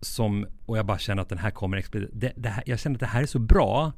Som, 0.02 0.48
och 0.66 0.78
jag 0.78 0.86
bara 0.86 0.98
känner 0.98 1.22
att 1.22 1.30
den 1.30 1.38
här 1.38 1.52
kommer. 1.52 1.86
Det, 2.14 2.34
det 2.36 2.50
här, 2.50 2.64
jag 2.66 2.80
känner 2.80 2.96
att 2.96 3.00
det 3.00 3.06
här 3.06 3.22
är 3.22 3.26
så 3.26 3.40
bra. 3.40 3.94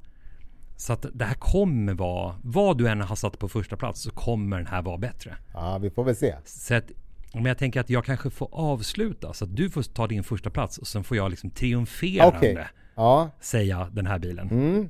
Så 0.82 0.94
att 0.94 1.06
det 1.14 1.26
här 1.26 1.36
kommer 1.36 1.94
vara, 1.94 2.36
vad 2.44 2.78
du 2.78 2.88
än 2.88 3.02
har 3.02 3.16
satt 3.16 3.40
på 3.40 3.50
första 3.50 3.78
plats 3.78 4.02
så 4.02 4.12
kommer 4.12 4.58
den 4.58 4.68
här 4.68 4.82
vara 4.82 4.98
bättre. 4.98 5.38
Ja, 5.54 5.78
vi 5.78 5.90
får 5.90 6.04
väl 6.04 6.16
se. 6.16 6.36
Så 6.46 6.76
att, 6.76 6.92
men 7.34 7.46
jag 7.46 7.58
tänker 7.58 7.80
att 7.80 7.90
jag 7.90 8.06
kanske 8.06 8.30
får 8.30 8.50
avsluta 8.52 9.34
så 9.34 9.46
att 9.46 9.56
du 9.56 9.70
får 9.70 9.84
ta 9.84 10.08
din 10.08 10.24
första 10.24 10.50
plats 10.50 10.78
och 10.78 10.88
sen 10.88 11.04
får 11.04 11.18
jag 11.18 11.30
liksom 11.30 11.50
triumferande 11.50 12.38
Okej. 12.38 12.68
Ja, 12.96 13.30
säga 13.40 13.90
den 13.92 14.06
här 14.06 14.20
bilen. 14.20 14.50
Mm. 14.50 14.90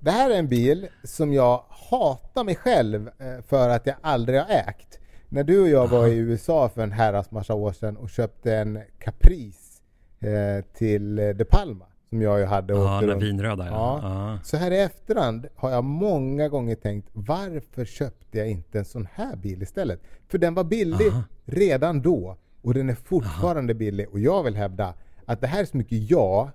Det 0.00 0.10
här 0.10 0.30
är 0.30 0.38
en 0.38 0.48
bil 0.48 0.88
som 1.04 1.32
jag 1.32 1.64
hatar 1.90 2.44
mig 2.44 2.54
själv 2.54 3.08
eh, 3.08 3.42
för 3.48 3.68
att 3.68 3.86
jag 3.86 3.96
aldrig 4.00 4.38
har 4.40 4.48
ägt. 4.50 5.00
När 5.28 5.44
du 5.44 5.60
och 5.60 5.68
jag 5.68 5.88
var 5.88 6.06
i 6.06 6.16
USA 6.16 6.68
för 6.68 6.82
en 6.82 6.92
herrans 6.92 7.30
massa 7.30 7.54
år 7.54 7.72
sedan 7.72 7.96
och 7.96 8.10
köpte 8.10 8.56
en 8.56 8.80
Caprice 8.98 9.82
eh, 10.20 10.64
till 10.74 11.18
eh, 11.18 11.28
De 11.28 11.44
Palma. 11.44 11.84
Som 12.12 12.22
jag 12.22 12.38
ju 12.40 12.44
hade 12.44 12.74
Ja, 12.74 13.00
den 13.00 13.18
vinröda 13.18 13.66
ja. 13.66 14.00
Ja. 14.02 14.38
Så 14.44 14.56
här 14.56 14.70
i 14.70 14.78
efterhand 14.78 15.46
har 15.56 15.70
jag 15.70 15.84
många 15.84 16.48
gånger 16.48 16.74
tänkt 16.74 17.08
varför 17.12 17.84
köpte 17.84 18.38
jag 18.38 18.50
inte 18.50 18.78
en 18.78 18.84
sån 18.84 19.08
här 19.14 19.36
bil 19.36 19.62
istället? 19.62 20.00
För 20.28 20.38
den 20.38 20.54
var 20.54 20.64
billig 20.64 21.08
Aha. 21.08 21.22
redan 21.44 22.02
då 22.02 22.36
och 22.62 22.74
den 22.74 22.90
är 22.90 22.94
fortfarande 22.94 23.74
billig 23.74 24.08
och 24.08 24.20
jag 24.20 24.42
vill 24.42 24.56
hävda 24.56 24.94
att 25.26 25.40
det 25.40 25.46
här 25.46 25.60
är 25.60 25.64
så 25.64 25.76
mycket 25.76 26.10
jag 26.10 26.50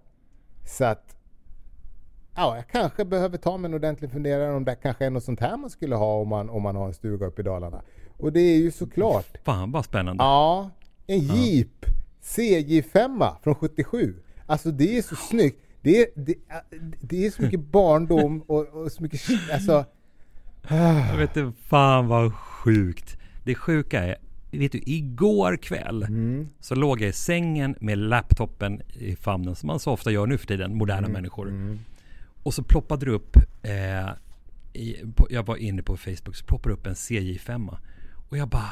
så 0.65 0.85
att 0.85 1.15
Ja, 2.35 2.55
jag 2.55 2.67
kanske 2.67 3.05
behöver 3.05 3.37
ta 3.37 3.57
mig 3.57 3.69
en 3.69 3.75
ordentlig 3.75 4.11
funderare 4.11 4.55
om 4.55 4.65
det 4.65 4.75
kanske 4.75 5.05
är 5.05 5.09
något 5.09 5.23
sånt 5.23 5.39
här 5.39 5.57
man 5.57 5.69
skulle 5.69 5.95
ha 5.95 6.21
om 6.21 6.27
man, 6.27 6.49
om 6.49 6.63
man 6.63 6.75
har 6.75 6.87
en 6.87 6.93
stuga 6.93 7.25
uppe 7.25 7.41
i 7.41 7.45
Dalarna. 7.45 7.81
Och 8.17 8.33
det 8.33 8.39
är 8.39 8.57
ju 8.57 8.71
såklart 8.71 9.37
Fan 9.43 9.71
vad 9.71 9.85
spännande. 9.85 10.23
Ja, 10.23 10.69
en 11.07 11.19
Jeep 11.19 11.85
CJ5 12.23 13.35
från 13.43 13.55
77. 13.55 14.15
Alltså 14.47 14.71
det 14.71 14.97
är 14.97 15.01
så 15.01 15.15
snyggt. 15.15 15.59
Det 15.81 16.01
är, 16.01 16.07
det, 16.15 16.35
det 17.01 17.25
är 17.25 17.31
så 17.31 17.41
mycket 17.41 17.59
barndom 17.59 18.41
och, 18.41 18.67
och 18.67 18.91
så 18.91 19.03
mycket... 19.03 19.21
Alltså, 19.53 19.85
Jag 20.69 21.17
vet 21.17 21.37
inte, 21.37 21.59
fan 21.61 22.07
vad 22.07 22.33
sjukt. 22.33 23.17
Det 23.43 23.55
sjuka 23.55 24.03
är, 24.03 24.15
vet 24.51 24.71
du, 24.71 24.81
igår 24.85 25.57
kväll 25.57 26.03
mm, 26.03 26.47
så 26.59 26.75
låg 26.75 27.01
jag 27.01 27.09
i 27.09 27.13
sängen 27.13 27.75
med 27.79 27.97
laptopen 27.97 28.81
i 28.93 29.15
famnen 29.15 29.55
som 29.55 29.67
man 29.67 29.79
så 29.79 29.91
ofta 29.91 30.11
gör 30.11 30.27
nu 30.27 30.37
för 30.37 30.47
tiden, 30.47 30.77
moderna 30.77 31.07
människor. 31.07 31.47
mm. 31.47 31.79
Och 32.43 32.53
så 32.53 32.63
ploppade 32.63 33.05
det 33.05 33.11
upp, 33.11 33.35
eh, 33.63 34.09
i, 34.73 34.95
på, 35.15 35.27
jag 35.29 35.45
var 35.45 35.55
inne 35.55 35.83
på 35.83 35.97
Facebook, 35.97 36.35
så 36.35 36.45
ploppade 36.45 36.75
det 36.75 36.79
upp 36.79 36.87
en 36.87 36.93
CJ5. 36.93 37.77
Och 38.29 38.37
jag 38.37 38.49
bara, 38.49 38.69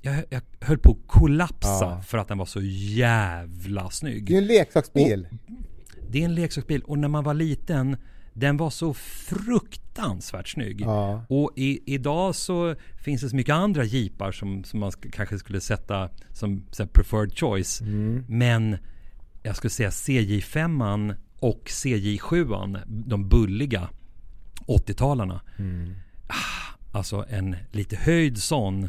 jag, 0.00 0.24
jag 0.30 0.42
höll 0.60 0.78
på 0.78 0.90
att 0.90 0.98
kollapsa 1.06 1.68
Ja. 1.84 2.02
för 2.06 2.18
att 2.18 2.28
den 2.28 2.38
var 2.38 2.46
så 2.46 2.60
jävla 2.62 3.90
snygg. 3.90 4.26
det 4.26 4.34
är 4.34 4.38
en 4.38 4.46
leksaksbil. 4.46 5.28
Det 6.10 6.20
är 6.20 6.24
en 6.24 6.34
leksaksbil 6.34 6.82
och 6.82 6.98
när 6.98 7.08
man 7.08 7.24
var 7.24 7.34
liten 7.34 7.96
den 8.32 8.56
var 8.56 8.70
så 8.70 8.94
fruktansvärt 8.94 10.48
snygg. 10.48 10.80
Ja. 10.80 11.24
Och 11.28 11.50
i, 11.56 11.94
idag 11.94 12.34
så 12.34 12.74
finns 13.04 13.20
det 13.22 13.28
så 13.30 13.36
mycket 13.36 13.54
andra 13.54 13.84
jeepar 13.84 14.32
som, 14.32 14.64
som 14.64 14.80
man 14.80 14.90
sk- 14.90 15.10
kanske 15.10 15.38
skulle 15.38 15.60
sätta 15.60 16.10
som 16.32 16.64
preferred 16.92 17.38
choice. 17.38 17.80
Mm. 17.80 18.24
Men 18.28 18.76
jag 19.42 19.56
skulle 19.56 19.70
säga 19.70 19.90
CJ5 19.90 21.14
och 21.38 21.62
CJ7, 21.64 22.80
de 22.86 23.28
bulliga 23.28 23.88
80-talarna. 24.66 25.40
Mm. 25.58 25.94
Ah, 26.26 26.74
alltså 26.92 27.24
en 27.28 27.56
lite 27.70 27.96
höjd 27.96 28.38
sån. 28.38 28.88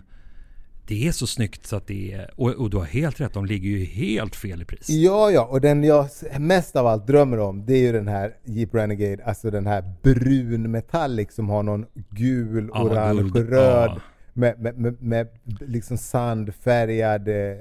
Det 0.87 1.07
är 1.07 1.11
så 1.11 1.27
snyggt 1.27 1.65
så 1.65 1.75
att 1.75 1.87
det 1.87 2.13
är... 2.13 2.29
Och, 2.35 2.49
och 2.49 2.69
du 2.69 2.77
har 2.77 2.83
helt 2.85 3.21
rätt, 3.21 3.33
de 3.33 3.45
ligger 3.45 3.69
ju 3.69 3.85
helt 3.85 4.35
fel 4.35 4.61
i 4.61 4.65
pris. 4.65 4.89
Ja, 4.89 5.31
ja, 5.31 5.45
och 5.45 5.61
den 5.61 5.83
jag 5.83 6.07
mest 6.39 6.75
av 6.75 6.87
allt 6.87 7.07
drömmer 7.07 7.39
om 7.39 7.65
det 7.65 7.73
är 7.73 7.79
ju 7.81 7.91
den 7.91 8.07
här 8.07 8.35
Jeep 8.45 8.75
Renegade, 8.75 9.23
alltså 9.25 9.51
den 9.51 9.67
här 9.67 9.93
brun 10.01 10.71
metallic 10.71 11.33
som 11.35 11.49
har 11.49 11.63
någon 11.63 11.85
gul, 12.09 12.69
Ja, 12.73 12.83
orange, 12.83 13.21
guld, 13.21 13.49
röd 13.49 13.91
ja. 13.95 14.01
med, 14.33 14.59
med, 14.59 14.77
med, 14.77 15.01
med 15.01 15.27
liksom 15.59 15.97
sandfärgad 15.97 17.27
eh, 17.27 17.55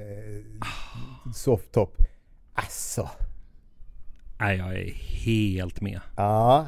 softtop. 1.35 1.97
Alltså, 2.55 3.09
Nej, 4.41 4.57
jag 4.59 4.75
är 4.75 4.93
helt 5.25 5.81
med. 5.81 6.01
ja. 6.17 6.67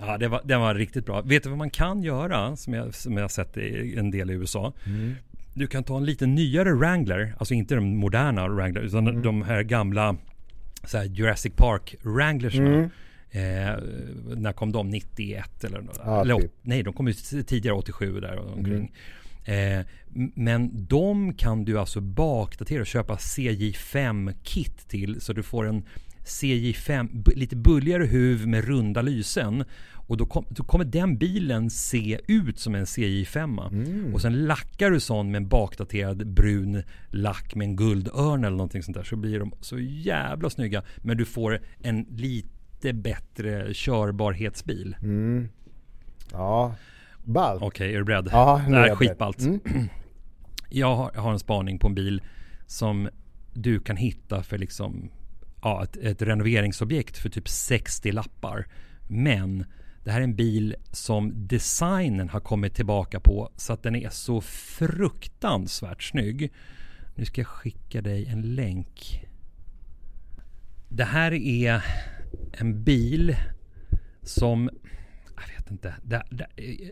Ja, 0.00 0.18
det 0.18 0.28
var, 0.28 0.40
den 0.44 0.60
var 0.60 0.74
riktigt 0.74 1.06
bra. 1.06 1.20
Vet 1.20 1.42
du 1.42 1.48
vad 1.48 1.58
man 1.58 1.70
kan 1.70 2.02
göra 2.02 2.56
som 2.56 2.74
jag, 2.74 2.94
som 2.94 3.16
jag 3.16 3.30
sett 3.30 3.56
i 3.56 3.94
en 3.98 4.10
del 4.10 4.30
i 4.30 4.34
USA? 4.34 4.72
Mm. 4.86 5.14
Du 5.54 5.66
kan 5.66 5.84
ta 5.84 5.96
en 5.96 6.04
lite 6.04 6.26
nyare 6.26 6.72
Wrangler, 6.74 7.34
alltså 7.38 7.54
inte 7.54 7.74
de 7.74 7.96
moderna 7.96 8.48
Wrangler, 8.48 8.80
utan 8.80 9.08
Mm. 9.08 9.22
de 9.22 9.42
här 9.42 9.62
gamla 9.62 10.16
så 10.84 10.98
här 10.98 11.04
Jurassic 11.04 11.52
Park 11.56 11.94
Wranglersna. 12.02 12.66
Mm. 12.66 12.90
Eh, 13.30 13.76
när 14.36 14.52
kom 14.52 14.72
de? 14.72 14.88
91 14.90 15.64
eller? 15.64 15.84
Ja, 16.04 16.20
eller 16.20 16.34
typ. 16.36 16.52
Nej, 16.62 16.82
de 16.82 16.92
kom 16.94 17.06
ju 17.08 17.12
tidigare 17.42 17.76
87 17.76 18.20
där 18.20 18.38
omkring. 18.56 18.92
Eh, 19.44 19.78
m- 20.16 20.32
men 20.34 20.86
de 20.86 21.34
kan 21.34 21.64
du 21.64 21.78
alltså 21.78 22.00
bakdatera 22.00 22.80
och 22.80 22.86
köpa 22.86 23.16
CJ5-kit 23.16 24.88
till 24.88 25.20
så 25.20 25.32
du 25.32 25.42
får 25.42 25.66
en 25.68 25.82
CJ5, 26.24 27.08
bu- 27.24 27.36
lite 27.36 27.56
bulligare 27.56 28.04
huv 28.04 28.46
med 28.48 28.64
runda 28.64 29.02
lysen. 29.02 29.64
Och 30.06 30.16
då, 30.16 30.26
kom, 30.26 30.44
då 30.48 30.64
kommer 30.64 30.84
den 30.84 31.18
bilen 31.18 31.70
se 31.70 32.20
ut 32.28 32.58
som 32.58 32.74
en 32.74 32.84
CJ5. 32.84 33.68
Mm. 33.72 34.14
Och 34.14 34.20
sen 34.20 34.44
lackar 34.46 34.90
du 34.90 35.00
sån 35.00 35.30
med 35.30 35.42
en 35.42 35.48
bakdaterad 35.48 36.26
brun 36.34 36.82
lack 37.08 37.54
med 37.54 37.64
en 37.64 37.76
guldörn 37.76 38.44
eller 38.44 38.56
någonting 38.56 38.82
sånt 38.82 38.96
där. 38.96 39.04
Så 39.04 39.16
blir 39.16 39.38
de 39.38 39.52
så 39.60 39.78
jävla 39.78 40.50
snygga. 40.50 40.82
Men 40.98 41.16
du 41.16 41.24
får 41.24 41.60
en 41.82 42.06
lite 42.10 42.92
bättre 42.92 43.74
körbarhetsbil. 43.74 44.96
Mm. 45.02 45.48
Ja, 46.32 46.74
ballt. 47.24 47.62
Okej, 47.62 47.94
är 47.94 47.98
du 47.98 48.04
beredd? 48.04 48.28
Ja, 48.32 48.62
nu 48.68 48.76
är 48.76 48.86
jag 48.86 48.98
skitballt. 48.98 49.40
Mm. 49.40 49.60
Jag 50.68 50.96
har, 50.96 51.10
jag 51.14 51.20
har 51.20 51.32
en 51.32 51.38
spaning 51.38 51.78
på 51.78 51.86
en 51.86 51.94
bil 51.94 52.22
som 52.66 53.08
du 53.54 53.80
kan 53.80 53.96
hitta 53.96 54.42
för 54.42 54.58
liksom 54.58 55.10
ja, 55.62 55.84
ett, 55.84 55.96
ett 55.96 56.22
renoveringsobjekt 56.22 57.18
för 57.18 57.28
typ 57.28 57.48
60 57.48 58.12
lappar. 58.12 58.66
Men 59.08 59.64
det 60.04 60.10
här 60.10 60.20
är 60.20 60.24
en 60.24 60.36
bil 60.36 60.76
som 60.90 61.46
designen 61.46 62.28
har 62.28 62.40
kommit 62.40 62.74
tillbaka 62.74 63.20
på 63.20 63.50
så 63.56 63.72
att 63.72 63.82
den 63.82 63.96
är 63.96 64.10
så 64.10 64.40
fruktansvärt 64.40 66.02
snygg. 66.02 66.52
Nu 67.14 67.24
ska 67.24 67.40
jag 67.40 67.48
skicka 67.48 68.02
dig 68.02 68.26
en 68.26 68.54
länk. 68.54 69.24
Det 70.88 71.04
här 71.04 71.32
är 71.32 71.84
en 72.52 72.84
bil 72.84 73.36
som 74.22 74.70
jag 75.36 75.56
vet 75.56 75.70
inte. 75.70 75.94
Det, 76.02 76.22
det, 76.30 76.46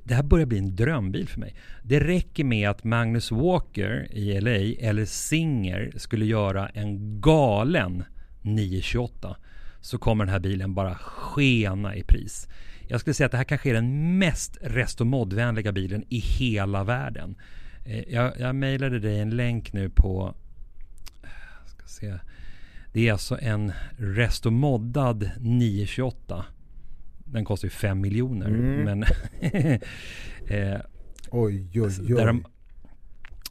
det 0.05 0.15
här 0.15 0.23
börjar 0.23 0.47
bli 0.47 0.59
en 0.59 0.77
drömbil 0.77 1.29
för 1.29 1.41
mig. 1.41 1.55
Det 1.83 2.01
räcker 2.01 2.45
med 2.45 2.71
att 2.71 2.85
Magnus 2.85 3.31
Walker 3.31 4.09
i 4.13 4.41
LA 4.41 4.87
eller 4.89 5.05
Singer 5.05 5.93
skulle 5.97 6.25
göra 6.25 6.69
en 6.69 7.21
galen 7.21 8.05
928 8.43 9.37
så 9.81 9.99
kommer 9.99 10.25
den 10.25 10.33
här 10.33 10.41
bilen 10.41 10.75
bara 10.75 10.95
skena 10.95 11.97
i 11.97 12.03
pris. 12.03 12.49
Jag 12.89 13.01
skulle 13.01 13.15
säga 13.15 13.27
att 13.27 13.31
det 13.33 13.39
här 13.39 13.45
kanske 13.45 13.71
är 13.71 13.75
den 13.75 14.19
mest 14.19 14.59
restomodvänliga 14.61 15.73
bilen 15.73 16.05
i 16.09 16.19
hela 16.19 16.85
världen. 16.85 17.35
Eh, 17.87 18.09
Jag, 18.09 18.41
jag 18.41 18.55
mejlade 18.55 18.99
dig 18.99 19.21
en 19.21 19.31
länk 19.31 19.73
nu 19.73 19.91
på 19.91 20.35
ska 21.67 21.87
se. 21.87 22.19
Det 22.93 23.09
är 23.09 23.13
alltså 23.13 23.39
en 23.41 23.73
restomoddad 23.97 25.31
928 25.41 26.45
den 27.33 27.45
kostar 27.45 27.67
ju 27.67 27.71
5 27.71 28.01
miljoner. 28.01 28.49
Mm. 28.49 28.85
Men 28.85 29.03
eh, 30.47 30.81
Oj, 31.31 31.81
oj, 31.81 31.83
oj. 32.01 32.15
där, 32.15 32.27
de, 32.27 32.45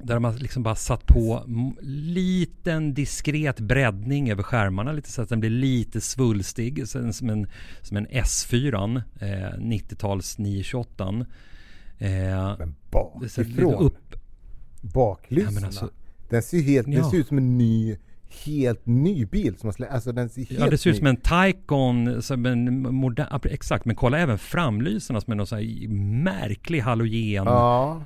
där 0.03 0.13
de 0.13 0.23
har 0.23 0.33
liksom 0.33 0.63
bara 0.63 0.75
satt 0.75 1.05
på 1.07 1.43
liten 1.81 2.93
diskret 2.93 3.59
breddning 3.59 4.31
över 4.31 4.43
skärmarna. 4.43 4.91
Lite 4.91 5.12
så 5.12 5.21
att 5.21 5.29
den 5.29 5.39
blir 5.39 5.49
lite 5.49 6.01
svulstig. 6.01 6.88
Som 6.88 7.29
en, 7.29 7.47
som 7.81 7.97
en 7.97 8.07
S4. 8.07 9.01
Eh, 9.19 9.59
90-tals 9.59 10.38
928. 10.38 11.25
Eh, 11.97 12.57
Men 12.59 12.75
bakifrån, 12.91 13.73
upp. 13.73 14.15
baklyssna. 14.81 15.59
Ja, 15.62 15.65
alltså- 15.65 15.89
den 16.29 16.41
ser 16.41 16.62
helt, 16.62 16.85
den 16.88 16.93
Ja. 16.95 17.12
ser 17.12 17.17
ut 17.17 17.27
som 17.27 17.38
en 17.38 17.57
ny, 17.57 17.97
helt 18.45 18.85
ny 18.85 19.25
bil 19.25 19.57
som 19.57 19.71
Alltså 19.91 20.12
den 20.12 20.29
ser 20.29 20.41
helt 20.45 20.59
Ja, 20.59 20.69
det 20.69 20.77
ser 20.77 20.89
ut 20.89 20.97
som 20.97 21.07
en 21.07 21.17
Taycan, 21.17 22.21
som 22.21 22.45
en 22.45 22.81
modern, 22.95 23.39
exakt, 23.43 23.85
men 23.85 23.95
kolla 23.95 24.19
även 24.19 24.38
framlyserna 24.38 25.21
som 25.21 25.31
är 25.31 25.35
någon 25.35 25.47
sån 25.47 25.57
här 25.57 25.88
märklig 26.23 26.79
halogen. 26.79 27.45
Ja, 27.45 28.03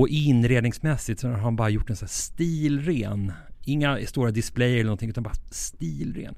Och 0.00 0.08
inredningsmässigt 0.08 1.20
så 1.20 1.28
har 1.28 1.34
han 1.38 1.56
bara 1.56 1.68
gjort 1.68 1.90
en 1.90 1.96
sån 1.96 2.06
här 2.06 2.10
stilren. 2.10 3.32
Inga 3.64 4.06
stora 4.06 4.30
displayer 4.30 4.74
eller 4.74 4.84
någonting 4.84 5.10
utan 5.10 5.22
bara 5.22 5.34
stilren. 5.50 6.34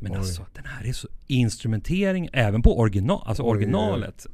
Men 0.00 0.12
Oj. 0.12 0.18
alltså 0.18 0.46
den 0.52 0.64
här 0.66 0.86
är 0.86 0.92
så 0.92 1.08
instrumentering 1.26 2.28
även 2.32 2.62
på 2.62 2.78
original, 2.78 3.22
alltså 3.26 3.42
Oj, 3.42 3.48
originalet. 3.48 4.26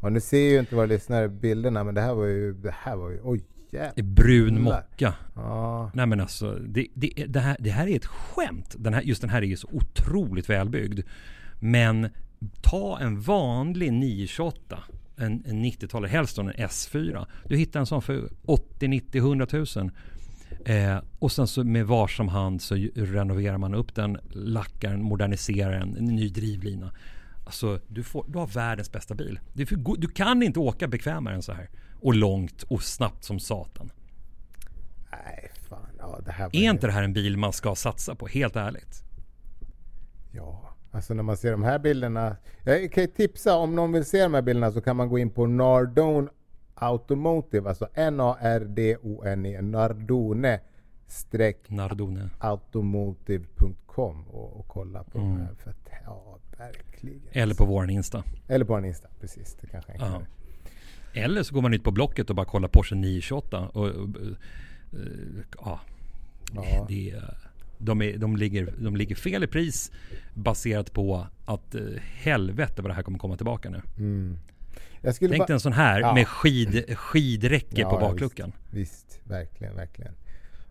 och 0.00 0.12
nu 0.12 0.20
ser 0.20 0.38
ju 0.50 0.58
inte 0.58 0.74
våra 0.74 0.86
lyssnare 0.86 1.28
bilderna 1.28 1.84
men 1.84 1.94
det 1.94 2.00
här 2.00 2.14
var 2.14 2.26
ju, 2.26 2.52
det 2.52 2.74
här 2.78 2.96
var 2.96 3.10
ju, 3.10 3.20
oj 3.22 3.40
jävlar. 3.70 4.04
brun 4.04 4.62
mocka. 4.62 5.14
Ja, 5.34 5.90
Nej 5.94 6.06
men 6.06 6.20
alltså 6.20 6.52
det, 6.52 6.86
det, 6.94 7.24
det, 7.28 7.40
här, 7.40 7.56
det 7.60 7.70
här 7.70 7.86
är 7.86 7.96
ett 7.96 8.06
skämt. 8.06 8.74
Den 8.78 8.94
här, 8.94 9.02
just 9.02 9.20
den 9.20 9.30
här 9.30 9.42
är 9.42 9.46
ju 9.46 9.56
så 9.56 9.68
otroligt 9.72 10.50
välbyggd. 10.50 11.00
Men 11.60 12.08
ta 12.62 12.98
en 13.00 13.20
vanlig 13.20 13.92
928 13.92 14.78
en, 15.16 15.42
en 15.46 15.64
90-talare, 15.64 16.08
helst 16.08 16.38
en 16.38 16.52
S4. 16.52 17.26
Du 17.44 17.56
hittar 17.56 17.80
en 17.80 17.86
sån 17.86 18.02
för 18.02 18.28
80, 18.44 18.88
90, 18.88 19.18
100 19.18 19.46
000. 19.52 19.66
Eh, 20.64 20.98
och 21.18 21.32
sen 21.32 21.46
så 21.46 21.64
med 21.64 21.86
varsam 21.86 22.28
hand 22.28 22.62
så 22.62 22.74
renoverar 22.94 23.58
man 23.58 23.74
upp 23.74 23.94
den, 23.94 24.18
lackar 24.30 24.90
den, 24.90 25.02
moderniserar 25.02 25.78
den, 25.78 25.96
en 25.96 26.04
ny 26.04 26.28
drivlina. 26.28 26.92
Alltså 27.46 27.80
du, 27.88 28.02
får, 28.02 28.24
du 28.28 28.38
har 28.38 28.46
världens 28.46 28.92
bästa 28.92 29.14
bil. 29.14 29.40
Du, 29.52 29.64
du 29.98 30.08
kan 30.08 30.42
inte 30.42 30.58
åka 30.58 30.88
bekvämare 30.88 31.34
än 31.34 31.42
så 31.42 31.52
här. 31.52 31.68
Och 32.00 32.14
långt 32.14 32.62
och 32.62 32.82
snabbt 32.82 33.24
som 33.24 33.40
satan. 33.40 33.90
nej 35.12 35.50
fan. 35.68 35.86
Ja, 35.98 36.20
det 36.24 36.32
här 36.32 36.44
Är 36.52 36.60
ju- 36.60 36.70
inte 36.70 36.86
det 36.86 36.92
här 36.92 37.02
en 37.02 37.12
bil 37.12 37.36
man 37.36 37.52
ska 37.52 37.74
satsa 37.74 38.14
på? 38.14 38.26
Helt 38.26 38.56
ärligt. 38.56 39.02
Ja, 40.32 40.75
alltså 40.96 41.14
när 41.14 41.22
man 41.22 41.36
ser 41.36 41.50
de 41.52 41.62
här 41.62 41.78
bilderna. 41.78 42.36
Jag 42.64 42.92
kan 42.92 43.02
ju 43.02 43.06
tipsa 43.08 43.56
om 43.56 43.74
någon 43.74 43.92
vill 43.92 44.04
se 44.04 44.22
de 44.22 44.34
här 44.34 44.42
bilderna 44.42 44.72
så 44.72 44.80
kan 44.80 44.96
man 44.96 45.08
gå 45.08 45.18
in 45.18 45.30
på 45.30 45.46
Nardone 45.46 46.28
Automotive, 46.74 47.68
alltså 47.68 47.88
N-A-R-D-O-N-E, 47.94 49.62
Nardone 49.62 50.60
streck 51.06 51.70
Nardone. 51.70 52.28
automotive.com 52.38 54.24
och, 54.28 54.60
och 54.60 54.68
kolla 54.68 55.04
på 55.04 55.18
Mm. 55.18 55.30
de 55.30 55.40
här. 55.44 55.54
För 55.54 55.70
att, 55.70 55.88
ja, 56.04 56.38
verkligen. 56.58 57.20
Eller 57.32 57.54
på 57.54 57.64
våran 57.64 57.90
Insta. 57.90 58.22
Eller 58.48 58.64
på 58.64 58.74
en 58.74 58.84
Insta, 58.84 59.08
precis. 59.20 59.56
Det 59.60 59.66
kanske 59.66 59.92
är 59.92 59.96
Ja. 59.98 60.22
Eller 61.14 61.42
så 61.42 61.54
går 61.54 61.62
man 61.62 61.74
ut 61.74 61.84
på 61.84 61.90
Blocket 61.90 62.30
och 62.30 62.36
bara 62.36 62.46
kollar 62.46 62.68
Porsche 62.68 62.94
928. 62.96 63.68
Och, 63.68 63.86
och, 63.86 63.88
eh, 63.88 64.36
ja, 65.58 65.80
Ja. 66.54 66.86
det, 66.88 67.10
är- 67.10 67.45
de, 67.78 68.02
är, 68.02 68.16
de, 68.16 68.36
ligger, 68.36 68.74
de 68.78 68.96
ligger 68.96 69.14
fel 69.16 69.44
i 69.44 69.46
pris 69.46 69.90
baserat 70.34 70.92
på 70.92 71.26
att 71.44 71.74
eh, 71.74 71.80
helvete 72.02 72.82
vad 72.82 72.90
det 72.90 72.94
här 72.94 73.02
kommer 73.02 73.18
komma 73.18 73.36
tillbaka 73.36 73.70
nu. 73.70 73.80
Mm. 73.98 74.38
Tänk 75.02 75.20
bara- 75.20 75.46
dig 75.46 75.54
en 75.54 75.60
sån 75.60 75.72
här 75.72 76.00
Ja. 76.00 76.14
med 76.14 76.28
skid, 76.28 76.96
skidräcke 76.96 77.80
Ja, 77.80 77.90
på 77.90 77.96
ja, 77.96 78.00
bakluckan. 78.00 78.52
Visst, 78.70 79.06
visst, 79.06 79.20
verkligen, 79.30 79.76
verkligen. 79.76 80.12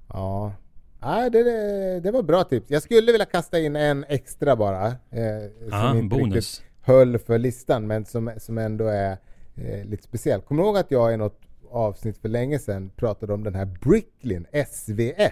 Ja, 0.10 0.54
Nej, 1.02 1.30
det, 1.32 1.44
det, 1.44 2.00
det 2.00 2.12
var 2.12 2.24
bra 2.24 2.44
tips. 2.44 2.66
Jag 2.72 2.82
skulle 2.84 3.12
vilja 3.12 3.26
kasta 3.26 3.60
in 3.60 3.76
en 3.76 4.06
extra 4.10 4.56
bara. 4.56 4.88
Eh, 4.88 5.24
Ja, 5.72 5.88
som 5.90 5.98
inte 5.98 6.16
bonus. 6.16 6.64
höll 6.82 7.18
för 7.20 7.38
listan, 7.40 7.88
men 7.88 8.06
som, 8.06 8.32
som 8.38 8.58
ändå 8.58 8.88
är 8.88 9.18
eh, 9.56 9.86
lite 9.86 10.04
speciell. 10.04 10.42
Kommer 10.42 10.62
du 10.64 10.68
ihåg 10.68 10.78
att 10.78 10.92
jag 10.92 11.14
i 11.14 11.18
något 11.18 11.42
avsnitt 11.72 12.18
för 12.18 12.30
länge 12.30 12.60
sedan 12.60 12.90
pratade 12.96 13.34
om 13.34 13.44
den 13.44 13.56
här 13.56 13.66
Bricklin 13.66 14.46
SV1? 14.52 15.32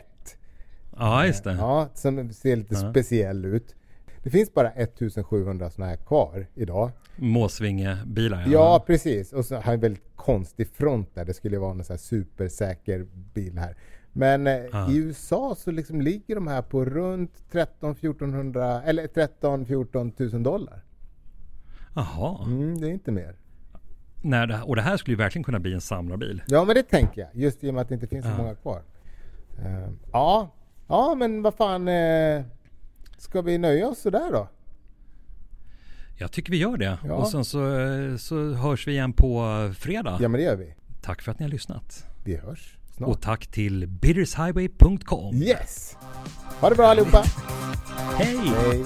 Ja, 0.97 1.25
just 1.25 1.43
det. 1.43 1.53
Ja, 1.53 1.89
som 1.93 2.33
ser 2.33 2.55
lite 2.55 2.75
Ja. 2.75 2.91
speciell 2.91 3.45
ut. 3.45 3.75
Det 4.23 4.29
finns 4.29 4.53
bara 4.53 4.71
1700 4.71 5.69
sådana 5.69 5.89
här 5.89 5.97
kvar 5.97 6.47
idag. 6.55 6.91
Måsvingebilar. 7.15 8.45
Ja, 8.47 8.83
precis. 8.87 9.33
Och 9.33 9.45
så 9.45 9.55
har 9.55 9.73
en 9.73 9.79
väldigt 9.79 10.15
konstig 10.15 10.67
front 10.67 11.15
där. 11.15 11.25
Det 11.25 11.33
skulle 11.33 11.59
vara 11.59 11.71
en 11.71 11.83
sån 11.83 11.93
här 11.93 11.97
supersäker 11.99 13.05
bil 13.33 13.57
här. 13.57 13.75
Men 14.13 14.47
eh, 14.47 14.53
Ja. 14.71 14.91
i 14.91 14.97
USA 14.97 15.55
så 15.57 15.71
liksom 15.71 16.01
ligger 16.01 16.35
de 16.35 16.47
här 16.47 16.61
på 16.61 16.85
runt 16.85 17.43
13 17.51 17.91
1400 17.91 18.81
eller 18.83 19.07
13 19.07 19.65
14 19.65 20.11
000 20.17 20.43
dollar. 20.43 20.83
Jaha. 21.95 22.43
Mm, 22.45 22.77
det 22.81 22.87
är 22.87 22.91
inte 22.91 23.11
mer. 23.11 23.35
När 24.21 24.47
det, 24.47 24.61
och 24.61 24.75
det 24.75 24.81
här 24.81 24.97
skulle 24.97 25.13
ju 25.13 25.17
verkligen 25.17 25.43
kunna 25.43 25.59
bli 25.59 25.73
en 25.73 25.81
samlarbil. 25.81 26.43
Ja, 26.47 26.65
men 26.65 26.75
det 26.75 26.83
tänker 26.83 27.21
jag. 27.21 27.29
Just 27.33 27.63
i 27.63 27.69
och 27.69 27.73
med 27.73 27.81
att 27.81 27.87
det 27.89 27.93
inte 27.95 28.07
finns 28.07 28.25
så 28.25 28.31
Ja. 28.31 28.37
många 28.37 28.55
kvar. 28.55 28.81
Eh, 29.65 29.89
ja, 30.11 30.53
Ja, 30.87 31.15
men 31.15 31.41
vad 31.41 31.53
fan. 31.53 31.87
Eh, 31.87 32.41
ska 33.17 33.41
vi 33.41 33.57
nöja 33.57 33.87
oss 33.87 33.99
sådär 33.99 34.31
då? 34.31 34.47
Jag 36.17 36.31
tycker 36.31 36.51
vi 36.51 36.57
gör 36.57 36.77
det. 36.77 36.97
Ja. 37.07 37.13
Och 37.13 37.27
sen 37.27 37.45
så, 37.45 37.79
eh, 37.79 38.17
så 38.17 38.53
hörs 38.53 38.87
vi 38.87 38.91
igen 38.91 39.13
på 39.13 39.43
fredag. 39.77 40.17
Ja, 40.21 40.27
men 40.27 40.39
det 40.39 40.45
gör 40.45 40.55
vi. 40.55 40.73
Tack 41.01 41.21
för 41.21 41.31
att 41.31 41.39
ni 41.39 41.45
har 41.45 41.51
lyssnat. 41.51 42.05
Vi 42.23 42.35
hörs 42.37 42.77
snart. 42.97 43.09
Och 43.09 43.21
tack 43.21 43.47
till 43.47 43.87
bittershighway.com. 43.87 45.35
Yes! 45.35 45.97
Ha 46.59 46.69
det 46.69 46.75
bra 46.75 46.87
allihopa! 46.87 47.23
Hej! 48.17 48.37
Hej. 48.37 48.85